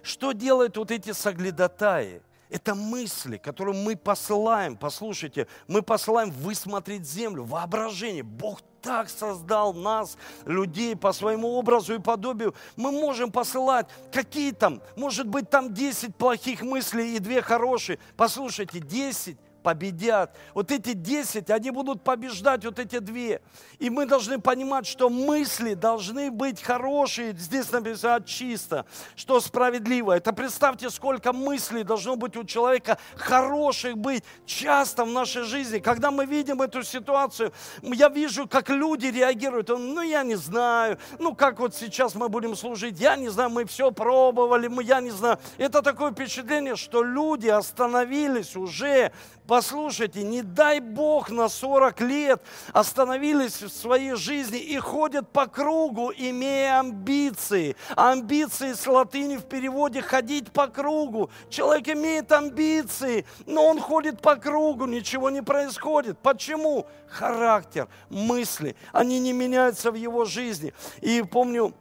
[0.02, 2.22] Что делают вот эти соглядатаи?
[2.52, 4.76] Это мысли, которые мы посылаем.
[4.76, 8.22] Послушайте, мы посылаем высмотреть землю, воображение.
[8.22, 12.54] Бог так создал нас, людей, по своему образу и подобию.
[12.76, 17.98] Мы можем посылать какие там, может быть, там 10 плохих мыслей и 2 хорошие.
[18.18, 20.36] Послушайте, 10 победят.
[20.54, 23.40] Вот эти десять, они будут побеждать вот эти две.
[23.78, 27.32] И мы должны понимать, что мысли должны быть хорошие.
[27.32, 28.86] Здесь написано чисто,
[29.16, 30.12] что справедливо.
[30.12, 35.78] Это представьте, сколько мыслей должно быть у человека хороших быть часто в нашей жизни.
[35.78, 37.52] Когда мы видим эту ситуацию,
[37.82, 39.68] я вижу, как люди реагируют.
[39.68, 40.98] Ну, я не знаю.
[41.18, 43.00] Ну, как вот сейчас мы будем служить.
[43.00, 45.38] Я не знаю, мы все пробовали, мы, я не знаю.
[45.58, 49.12] Это такое впечатление, что люди остановились уже
[49.46, 56.12] послушайте, не дай Бог на 40 лет остановились в своей жизни и ходят по кругу,
[56.16, 57.76] имея амбиции.
[57.96, 61.30] Амбиции с латыни в переводе ходить по кругу.
[61.48, 66.18] Человек имеет амбиции, но он ходит по кругу, ничего не происходит.
[66.18, 66.86] Почему?
[67.08, 70.72] Характер, мысли, они не меняются в его жизни.
[71.00, 71.74] И помню,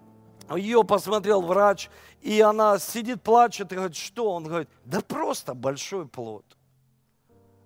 [0.57, 1.89] ее посмотрел врач,
[2.22, 4.32] и она сидит, плачет и говорит, что?
[4.32, 6.45] Он говорит, да просто большой плод.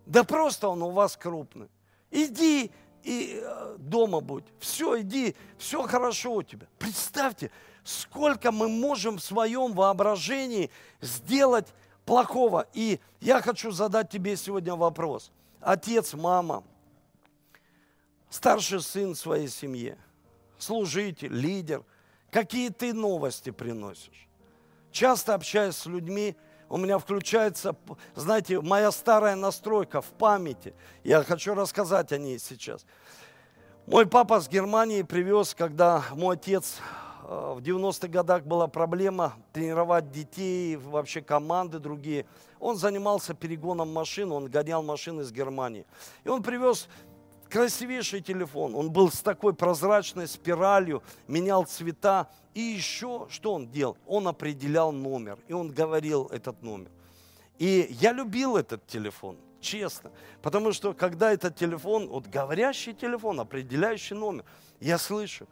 [0.05, 1.69] Да просто он у вас крупный.
[2.11, 2.71] Иди
[3.03, 4.45] и э, дома будь.
[4.59, 6.67] Все, иди, все хорошо у тебя.
[6.79, 7.51] Представьте,
[7.83, 11.67] сколько мы можем в своем воображении сделать
[12.05, 12.67] плохого.
[12.73, 15.31] И я хочу задать тебе сегодня вопрос.
[15.61, 16.63] Отец, мама,
[18.29, 19.97] старший сын своей семье,
[20.57, 21.83] служитель, лидер,
[22.31, 24.27] какие ты новости приносишь?
[24.91, 26.35] Часто общаясь с людьми,
[26.69, 27.75] у меня включается,
[28.15, 30.73] знаете, моя старая настройка в памяти.
[31.03, 32.85] Я хочу рассказать о ней сейчас.
[33.85, 36.79] Мой папа с Германии привез, когда мой отец
[37.23, 42.25] э, в 90-х годах была проблема тренировать детей, вообще команды другие.
[42.59, 45.85] Он занимался перегоном машин, он гонял машины из Германии.
[46.23, 46.87] И он привез
[47.49, 48.75] красивейший телефон.
[48.75, 52.29] Он был с такой прозрачной спиралью, менял цвета.
[52.53, 53.97] И еще, что он делал?
[54.05, 56.89] Он определял номер, и он говорил этот номер.
[57.57, 60.11] И я любил этот телефон, честно.
[60.41, 64.45] Потому что когда этот телефон, вот говорящий телефон, определяющий номер,
[64.79, 65.47] я слышу,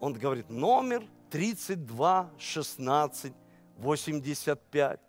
[0.00, 3.32] он говорит, номер 32 16
[3.78, 5.00] 85.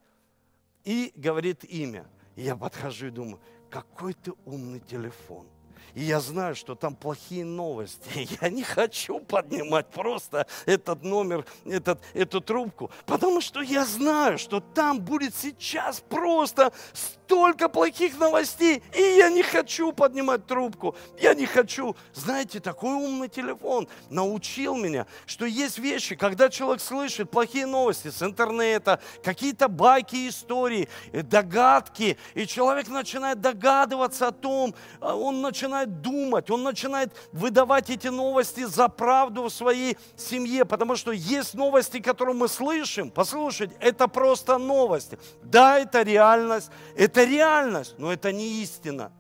[0.84, 2.06] И говорит имя.
[2.36, 5.48] И я подхожу и думаю, какой ты умный телефон
[5.94, 8.28] и я знаю, что там плохие новости.
[8.42, 14.60] Я не хочу поднимать просто этот номер, этот, эту трубку, потому что я знаю, что
[14.60, 20.96] там будет сейчас просто столько плохих новостей, и я не хочу поднимать трубку.
[21.20, 21.96] Я не хочу.
[22.14, 28.22] Знаете, такой умный телефон научил меня, что есть вещи, когда человек слышит плохие новости с
[28.22, 36.02] интернета, какие-то байки, истории, догадки, и человек начинает догадываться о том, а он начинает начинает
[36.02, 42.00] думать, он начинает выдавать эти новости за правду в своей семье, потому что есть новости,
[42.00, 43.10] которые мы слышим.
[43.10, 45.18] Послушайте, это просто новости.
[45.44, 49.12] Да, это реальность, это реальность, но это не истина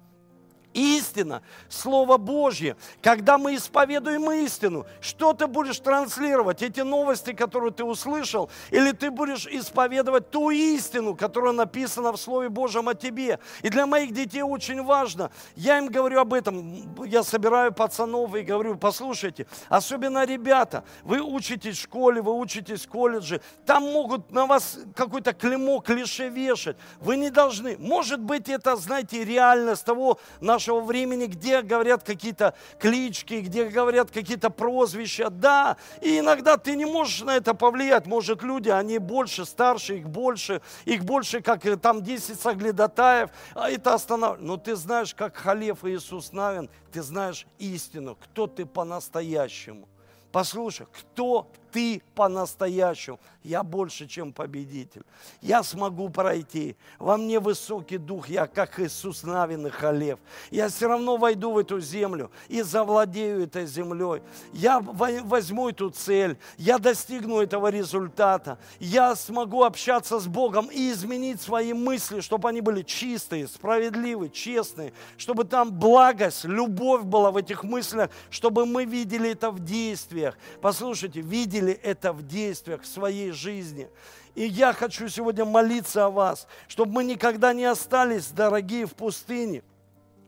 [0.76, 2.76] истина, Слово Божье.
[3.02, 6.62] Когда мы исповедуем истину, что ты будешь транслировать?
[6.62, 12.50] Эти новости, которые ты услышал, или ты будешь исповедовать ту истину, которая написана в Слове
[12.50, 13.40] Божьем о тебе?
[13.64, 18.42] И для моих детей очень важно, я им говорю об этом, я собираю пацанов и
[18.42, 24.46] говорю, послушайте, особенно ребята, вы учитесь в школе, вы учитесь в колледже, там могут на
[24.46, 26.78] вас какой-то клеймо, клише вешать.
[27.00, 27.78] Вы не должны.
[27.78, 34.10] Может быть, это, знаете, реальность того нашего нашего времени, где говорят какие-то клички, где говорят
[34.10, 35.30] какие-то прозвища.
[35.30, 38.08] Да, и иногда ты не можешь на это повлиять.
[38.08, 43.94] Может, люди, они больше, старше, их больше, их больше, как там 10 соглядатаев, а это
[43.94, 44.48] останавливает.
[44.48, 49.88] Но ты знаешь, как Халев Иисус Навин, ты знаешь истину, кто ты по-настоящему.
[50.32, 53.20] Послушай, кто ты по-настоящему.
[53.44, 55.04] Я больше, чем победитель.
[55.42, 56.78] Я смогу пройти.
[57.00, 60.18] Во мне высокий дух, я как Иисус Навин и Халев.
[60.52, 64.22] Я все равно войду в эту землю и завладею этой землей.
[64.54, 68.58] Я возьму эту цель, я достигну этого результата.
[68.80, 74.94] Я смогу общаться с Богом и изменить свои мысли, чтобы они были чистые, справедливые, честные,
[75.18, 80.38] чтобы там благость, любовь была в этих мыслях, чтобы мы видели это в действиях.
[80.62, 83.90] Послушайте, видели видели это в действиях в своей жизни.
[84.36, 89.64] И я хочу сегодня молиться о вас, чтобы мы никогда не остались, дорогие, в пустыне,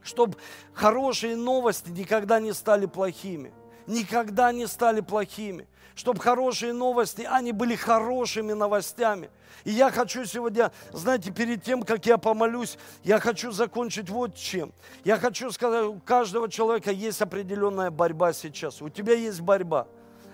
[0.02, 0.38] чтобы
[0.74, 3.52] хорошие новости никогда не стали плохими,
[3.86, 9.30] никогда не стали плохими, чтобы хорошие новости, они были хорошими новостями.
[9.66, 14.72] И я хочу сегодня, знаете, перед тем, как я помолюсь, я хочу закончить вот чем.
[15.04, 18.82] Я хочу сказать, у каждого человека есть определенная борьба сейчас.
[18.82, 19.88] У тебя есть борьба.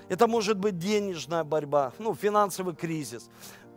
[0.09, 3.29] Это может быть денежная борьба, ну, финансовый кризис.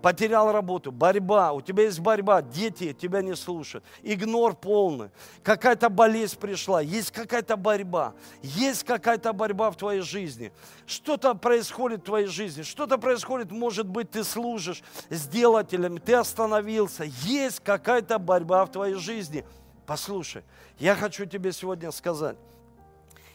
[0.03, 5.11] Потерял работу, борьба, у тебя есть борьба, дети тебя не слушают, игнор полный,
[5.43, 10.53] какая-то болезнь пришла, есть какая-то борьба, есть какая-то борьба в твоей жизни,
[10.85, 17.05] что-то происходит в твоей жизни, что-то происходит, может быть, ты служишь с делателями, ты остановился,
[17.25, 19.45] есть какая-то борьба в твоей жизни.
[19.87, 20.45] Послушай,
[20.79, 22.37] я хочу тебе сегодня сказать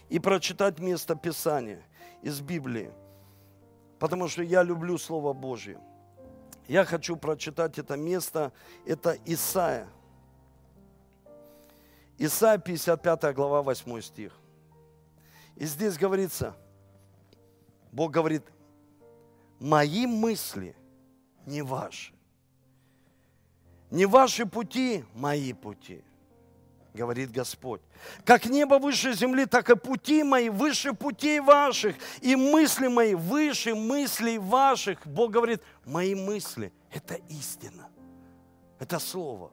[0.09, 1.81] и прочитать место Писания–
[2.21, 2.91] из Библии,
[3.99, 5.79] потому что я люблю Слово Божье.
[6.67, 8.51] Я хочу прочитать это место,
[8.85, 9.87] это Исаия.
[12.17, 14.31] Исайя 55 глава 8 стих.
[15.55, 16.55] И здесь говорится,
[17.91, 18.43] Бог говорит,
[19.59, 20.75] мои мысли
[21.45, 22.13] не ваши.
[23.89, 26.03] Не ваши пути, мои пути,
[26.93, 27.81] говорит Господь.
[28.25, 33.75] Как небо выше земли, так и пути мои выше путей ваших, и мысли мои выше
[33.75, 35.05] мыслей ваших.
[35.05, 37.89] Бог говорит, мои мысли– это истина,
[38.79, 39.51] это слово.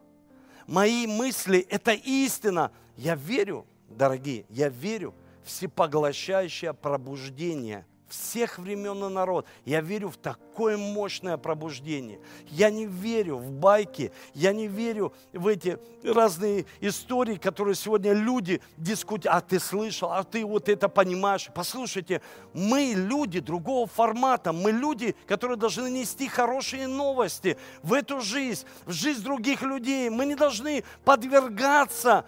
[0.67, 2.71] Мои мысли– это истина.
[2.95, 9.45] Я верю, дорогие, я верю в всепоглощающее пробуждение всех времен и народ.
[9.65, 12.19] Я верю в такое мощное пробуждение.
[12.47, 18.61] Я не верю в байки, я не верю в эти разные истории, которые сегодня люди
[18.77, 19.37] дискутируют.
[19.37, 21.49] А ты слышал, а ты вот это понимаешь.
[21.53, 22.21] Послушайте,
[22.53, 28.91] мы люди другого формата, мы люди, которые должны нести хорошие новости в эту жизнь, в
[28.91, 30.09] жизнь других людей.
[30.09, 32.25] Мы не должны подвергаться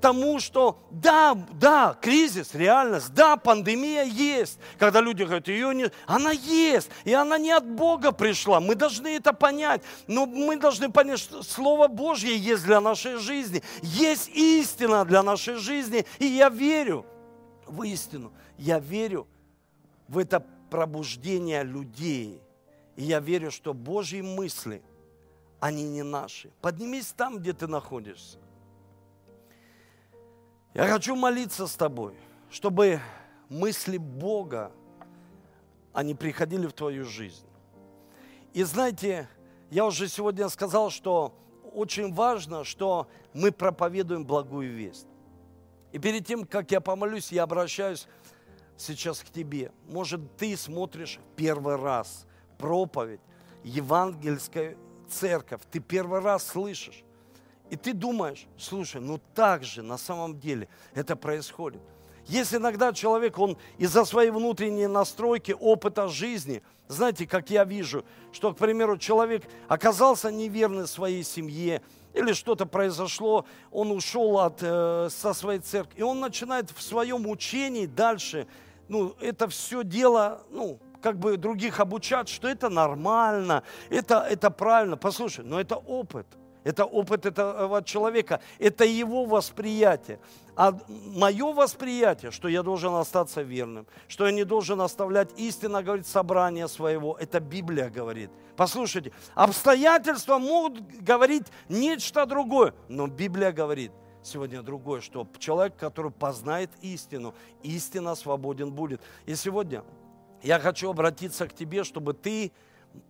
[0.00, 4.58] тому, что да, да, кризис, реальность, да, пандемия есть.
[4.78, 5.90] Когда люди говорят, ее не...
[6.06, 8.60] Она есть, и она не от Бога пришла.
[8.60, 9.82] Мы должны это понять.
[10.06, 13.62] Но мы должны понять, что Слово Божье есть для нашей жизни.
[13.82, 16.06] Есть истина для нашей жизни.
[16.18, 17.06] И я верю
[17.66, 18.32] в истину.
[18.58, 19.26] Я верю
[20.08, 22.42] в это пробуждение людей.
[22.96, 24.82] И я верю, что Божьи мысли,
[25.60, 26.50] они не наши.
[26.60, 28.38] Поднимись там, где ты находишься.
[30.72, 32.14] Я хочу молиться с тобой,
[32.48, 33.00] чтобы
[33.48, 34.70] мысли Бога,
[35.92, 37.44] они приходили в твою жизнь.
[38.52, 39.28] И знаете,
[39.70, 41.34] я уже сегодня сказал, что
[41.72, 45.08] очень важно, что мы проповедуем благую весть.
[45.90, 48.06] И перед тем, как я помолюсь, я обращаюсь
[48.76, 49.72] сейчас к тебе.
[49.88, 52.26] Может, ты смотришь первый раз
[52.58, 53.20] проповедь,
[53.64, 54.76] евангельская
[55.08, 57.02] церковь, ты первый раз слышишь.
[57.70, 61.80] И ты думаешь, слушай, ну так же на самом деле это происходит.
[62.26, 68.52] Есть иногда человек, он из-за своей внутренней настройки, опыта жизни, знаете, как я вижу, что,
[68.52, 75.32] к примеру, человек оказался неверный своей семье, или что-то произошло, он ушел от, э, со
[75.32, 78.48] своей церкви, и он начинает в своем учении дальше,
[78.88, 84.96] ну, это все дело, ну, как бы других обучать, что это нормально, это, это правильно.
[84.96, 86.26] Послушай, но это опыт–
[86.64, 90.20] это опыт этого человека, это его восприятие.
[90.56, 96.06] А мое восприятие, что я должен остаться верным, что я не должен оставлять истинно, говорит,
[96.06, 98.30] собрание своего, это Библия говорит.
[98.56, 103.92] Послушайте, обстоятельства могут говорить нечто другое, но Библия говорит
[104.22, 109.00] сегодня другое, что человек, который познает истину, истина свободен будет.
[109.24, 109.82] И сегодня
[110.42, 112.52] я хочу обратиться к тебе, чтобы ты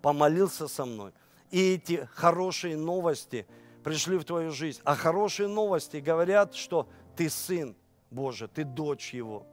[0.02, 1.12] помолился со мной–
[1.50, 3.46] и эти хорошие новости
[3.82, 4.80] пришли в твою жизнь.
[4.84, 7.76] А хорошие новости говорят, что ты сын
[8.10, 9.46] Божий, ты дочь Его.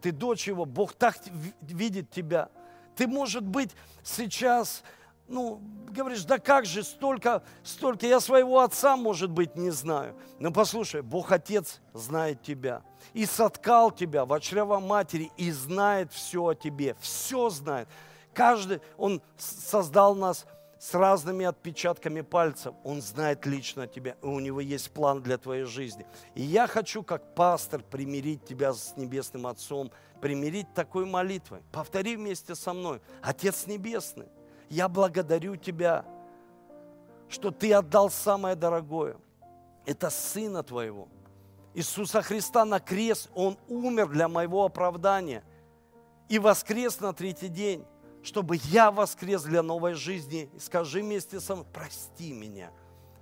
[0.00, 1.16] Ты дочь Его, Бог так
[1.60, 2.50] видит тебя.
[2.96, 3.70] Ты, может быть,
[4.02, 4.82] сейчас,
[5.28, 10.16] ну, говоришь, да как же, столько, столько, я своего отца, может быть, не знаю.
[10.38, 12.82] Но послушай, Бог Отец знает тебя
[13.12, 17.88] и соткал тебя в чрева матери и знает все о тебе, все знает.
[18.34, 20.46] Каждый, Он создал нас
[20.82, 22.74] с разными отпечатками пальцев.
[22.82, 26.04] Он знает лично тебя, и у него есть план для твоей жизни.
[26.34, 31.60] И я хочу, как пастор, примирить тебя с Небесным Отцом, примирить такой молитвой.
[31.70, 33.00] Повтори вместе со мной.
[33.22, 34.26] Отец Небесный,
[34.70, 36.04] я благодарю Тебя,
[37.28, 39.16] что Ты отдал самое дорогое.
[39.86, 41.06] Это Сына Твоего.
[41.74, 45.44] Иисуса Христа на крест, Он умер для моего оправдания
[46.28, 47.86] и воскрес на третий день
[48.22, 50.48] чтобы я воскрес для новой жизни.
[50.58, 52.70] Скажи вместе со мной, прости меня.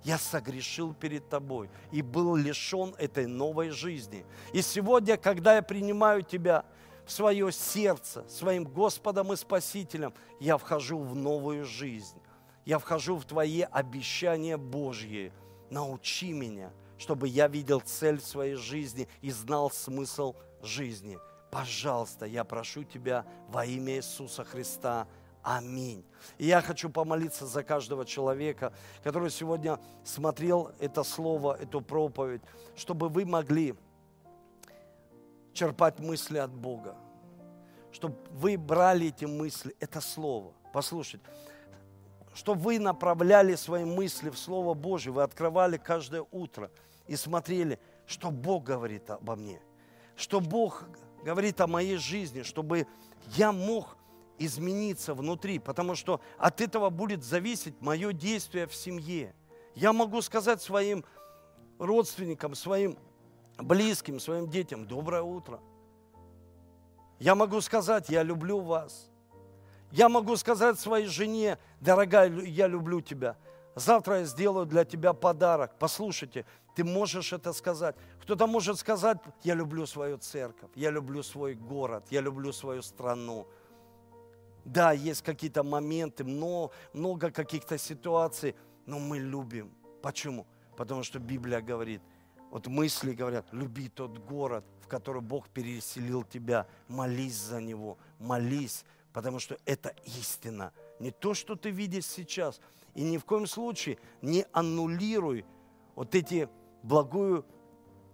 [0.03, 4.25] Я согрешил перед тобой и был лишен этой новой жизни.
[4.51, 6.65] И сегодня, когда я принимаю тебя
[7.05, 12.17] в свое сердце, своим Господом и Спасителем, я вхожу в новую жизнь.
[12.65, 15.31] Я вхожу в Твои обещания Божьи.
[15.69, 21.17] Научи меня, чтобы я видел цель своей жизни и знал смысл жизни–
[21.51, 25.05] Пожалуйста, я прошу Тебя во имя Иисуса Христа.
[25.43, 26.05] Аминь.
[26.37, 28.73] И я хочу помолиться за каждого человека,
[29.03, 32.41] который сегодня смотрел это слово, эту проповедь,
[32.75, 33.75] чтобы вы могли
[35.53, 36.95] черпать мысли от Бога,
[37.91, 40.53] чтобы вы брали эти мысли, это слово.
[40.71, 41.25] Послушайте,
[42.33, 46.71] чтобы вы направляли свои мысли в Слово Божье, вы открывали каждое утро
[47.07, 49.61] и смотрели, что Бог говорит обо мне,
[50.15, 50.85] что Бог
[51.23, 52.87] говорит о моей жизни, чтобы
[53.35, 53.97] я мог
[54.37, 59.35] измениться внутри, потому что от этого будет зависеть мое действие в семье.
[59.75, 61.05] Я могу сказать своим
[61.77, 62.97] родственникам, своим
[63.57, 65.59] близким, своим детям доброе утро.
[67.19, 69.09] Я могу сказать, я люблю вас.
[69.91, 73.37] Я могу сказать своей жене, дорогая, я люблю тебя.
[73.75, 75.75] Завтра я сделаю для тебя подарок.
[75.77, 76.45] Послушайте,
[76.75, 77.95] ты можешь это сказать.
[78.21, 83.47] Кто-то может сказать, я люблю свою церковь, я люблю свой город, я люблю свою страну.
[84.63, 88.55] Да, есть какие-то моменты, но много каких-то ситуаций,
[88.85, 89.71] но мы любим.
[90.01, 90.45] Почему?
[90.77, 92.01] Потому что Библия говорит,
[92.51, 98.85] вот мысли говорят, люби тот город, в который Бог переселил тебя, молись за него, молись,
[99.13, 100.73] потому что это истина.
[100.99, 102.61] Не то, что ты видишь сейчас.
[102.93, 105.45] И ни в коем случае не аннулируй
[105.95, 106.49] вот эти
[106.83, 107.45] благую,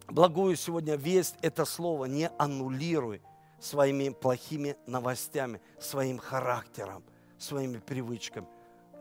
[0.07, 3.21] благую сегодня весть, это слово, не аннулируй
[3.59, 7.03] своими плохими новостями, своим характером,
[7.37, 8.47] своими привычками.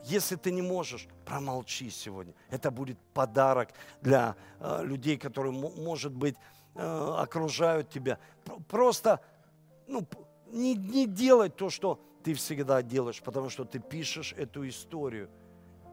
[0.05, 2.33] Если ты не можешь, промолчи сегодня.
[2.49, 3.71] Это будет подарок
[4.03, 6.37] для э, людей, которые, может быть,
[6.75, 8.19] э, окружают тебя.
[8.69, 9.21] Просто
[9.89, 10.07] ну,
[10.53, 15.29] не, не делай то, что ты всегда делаешь, потому что ты пишешь эту историю.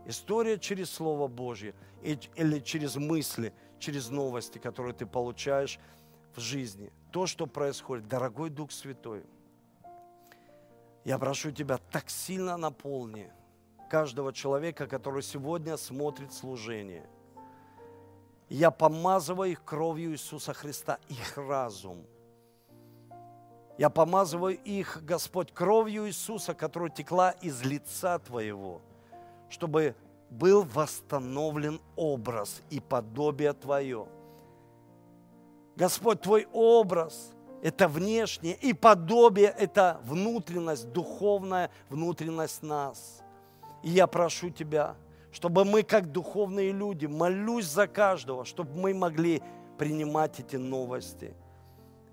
[0.06, 5.80] История через Слово Божье или через мысли, через новости, которые ты получаешь
[6.36, 6.92] в жизни.
[7.12, 8.08] То, что происходит.
[8.08, 9.24] Дорогой Дух Святой,
[11.04, 13.32] я прошу Тебя, так сильно наполни
[13.90, 17.08] каждого человека, который сегодня смотрит служение.
[18.50, 22.06] Я помазываю их кровью Иисуса Христа, их разум.
[23.78, 28.82] Я помазываю их, Господь, кровью Иисуса, которая текла из лица Твоего,
[29.50, 29.96] чтобы
[30.40, 34.08] был восстановлен образ и подобие Твое.
[35.76, 37.32] Господь, Твой образ–
[37.62, 43.22] это внешнее, и подобие– это внутренность, духовная внутренность нас.
[43.84, 44.96] И я прошу Тебя,
[45.32, 49.42] чтобы мы, как духовные люди, молюсь за каждого, чтобы мы могли
[49.78, 51.34] принимать эти новости–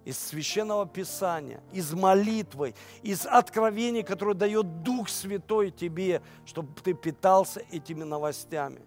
[0.05, 7.63] из священного писания, из молитвы, из откровений, которые дает Дух Святой тебе, чтобы ты питался
[7.71, 8.81] этими новостями.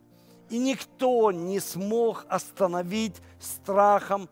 [0.49, 4.30] И никто не смог остановить страхом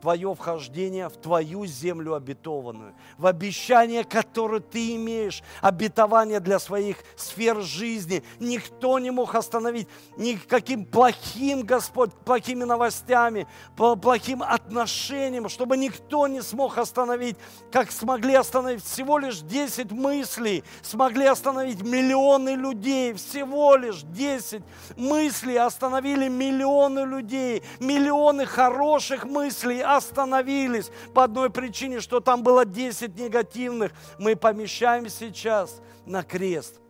[0.00, 7.60] твое вхождение в твою землю обетованную, в обещание, которое ты имеешь, обетование для своих сфер
[7.60, 8.22] жизни.
[8.38, 13.46] Никто не мог остановить никаким плохим, Господь, плохими новостями,
[13.76, 17.36] плохим отношением, чтобы никто не смог остановить,
[17.70, 24.62] как смогли остановить всего лишь 10 мыслей, смогли остановить миллионы людей, всего лишь 10
[24.96, 33.18] мыслей остановили миллионы людей, миллионы хороших мыслей остановились по одной причине, что там было 10
[33.18, 33.92] негативных.
[34.18, 36.80] Мы помещаем сейчас на крест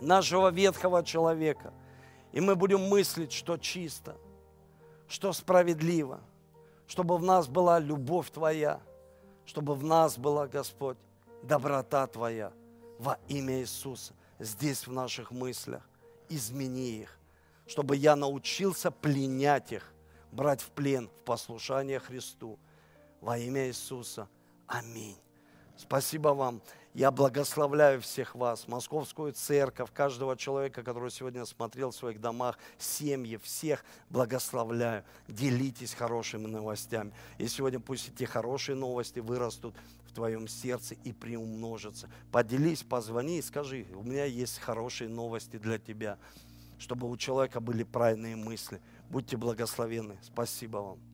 [0.00, 1.72] нашего ветхого человека.
[2.32, 4.16] И мы будем мыслить, что чисто,
[5.08, 6.20] что справедливо,
[6.86, 8.80] чтобы в нас была любовь Твоя,
[9.44, 10.96] чтобы в нас была, Господь,
[11.42, 12.52] доброта Твоя
[12.98, 15.82] во имя Иисуса здесь в наших мыслях.
[16.28, 17.18] Измени их,
[17.66, 19.92] чтобы я научился пленять их
[20.32, 22.58] брать в плен в послушание Христу.
[23.20, 24.28] Во имя Иисуса.
[24.66, 25.16] Аминь.
[25.76, 26.60] Спасибо вам.
[26.92, 33.36] Я благословляю всех вас, Московскую церковь, каждого человека, который сегодня смотрел в своих домах, семьи,
[33.36, 35.04] всех благословляю.
[35.28, 37.12] Делитесь хорошими новостями.
[37.38, 39.74] И сегодня пусть эти хорошие новости вырастут
[40.08, 42.10] в твоем сердце и приумножатся.
[42.32, 46.18] Поделись, позвони и скажи, у меня есть хорошие новости для тебя,
[46.80, 48.80] чтобы у человека были правильные мысли.
[49.10, 50.16] Будьте благословены.
[50.22, 51.09] Спасибо вам.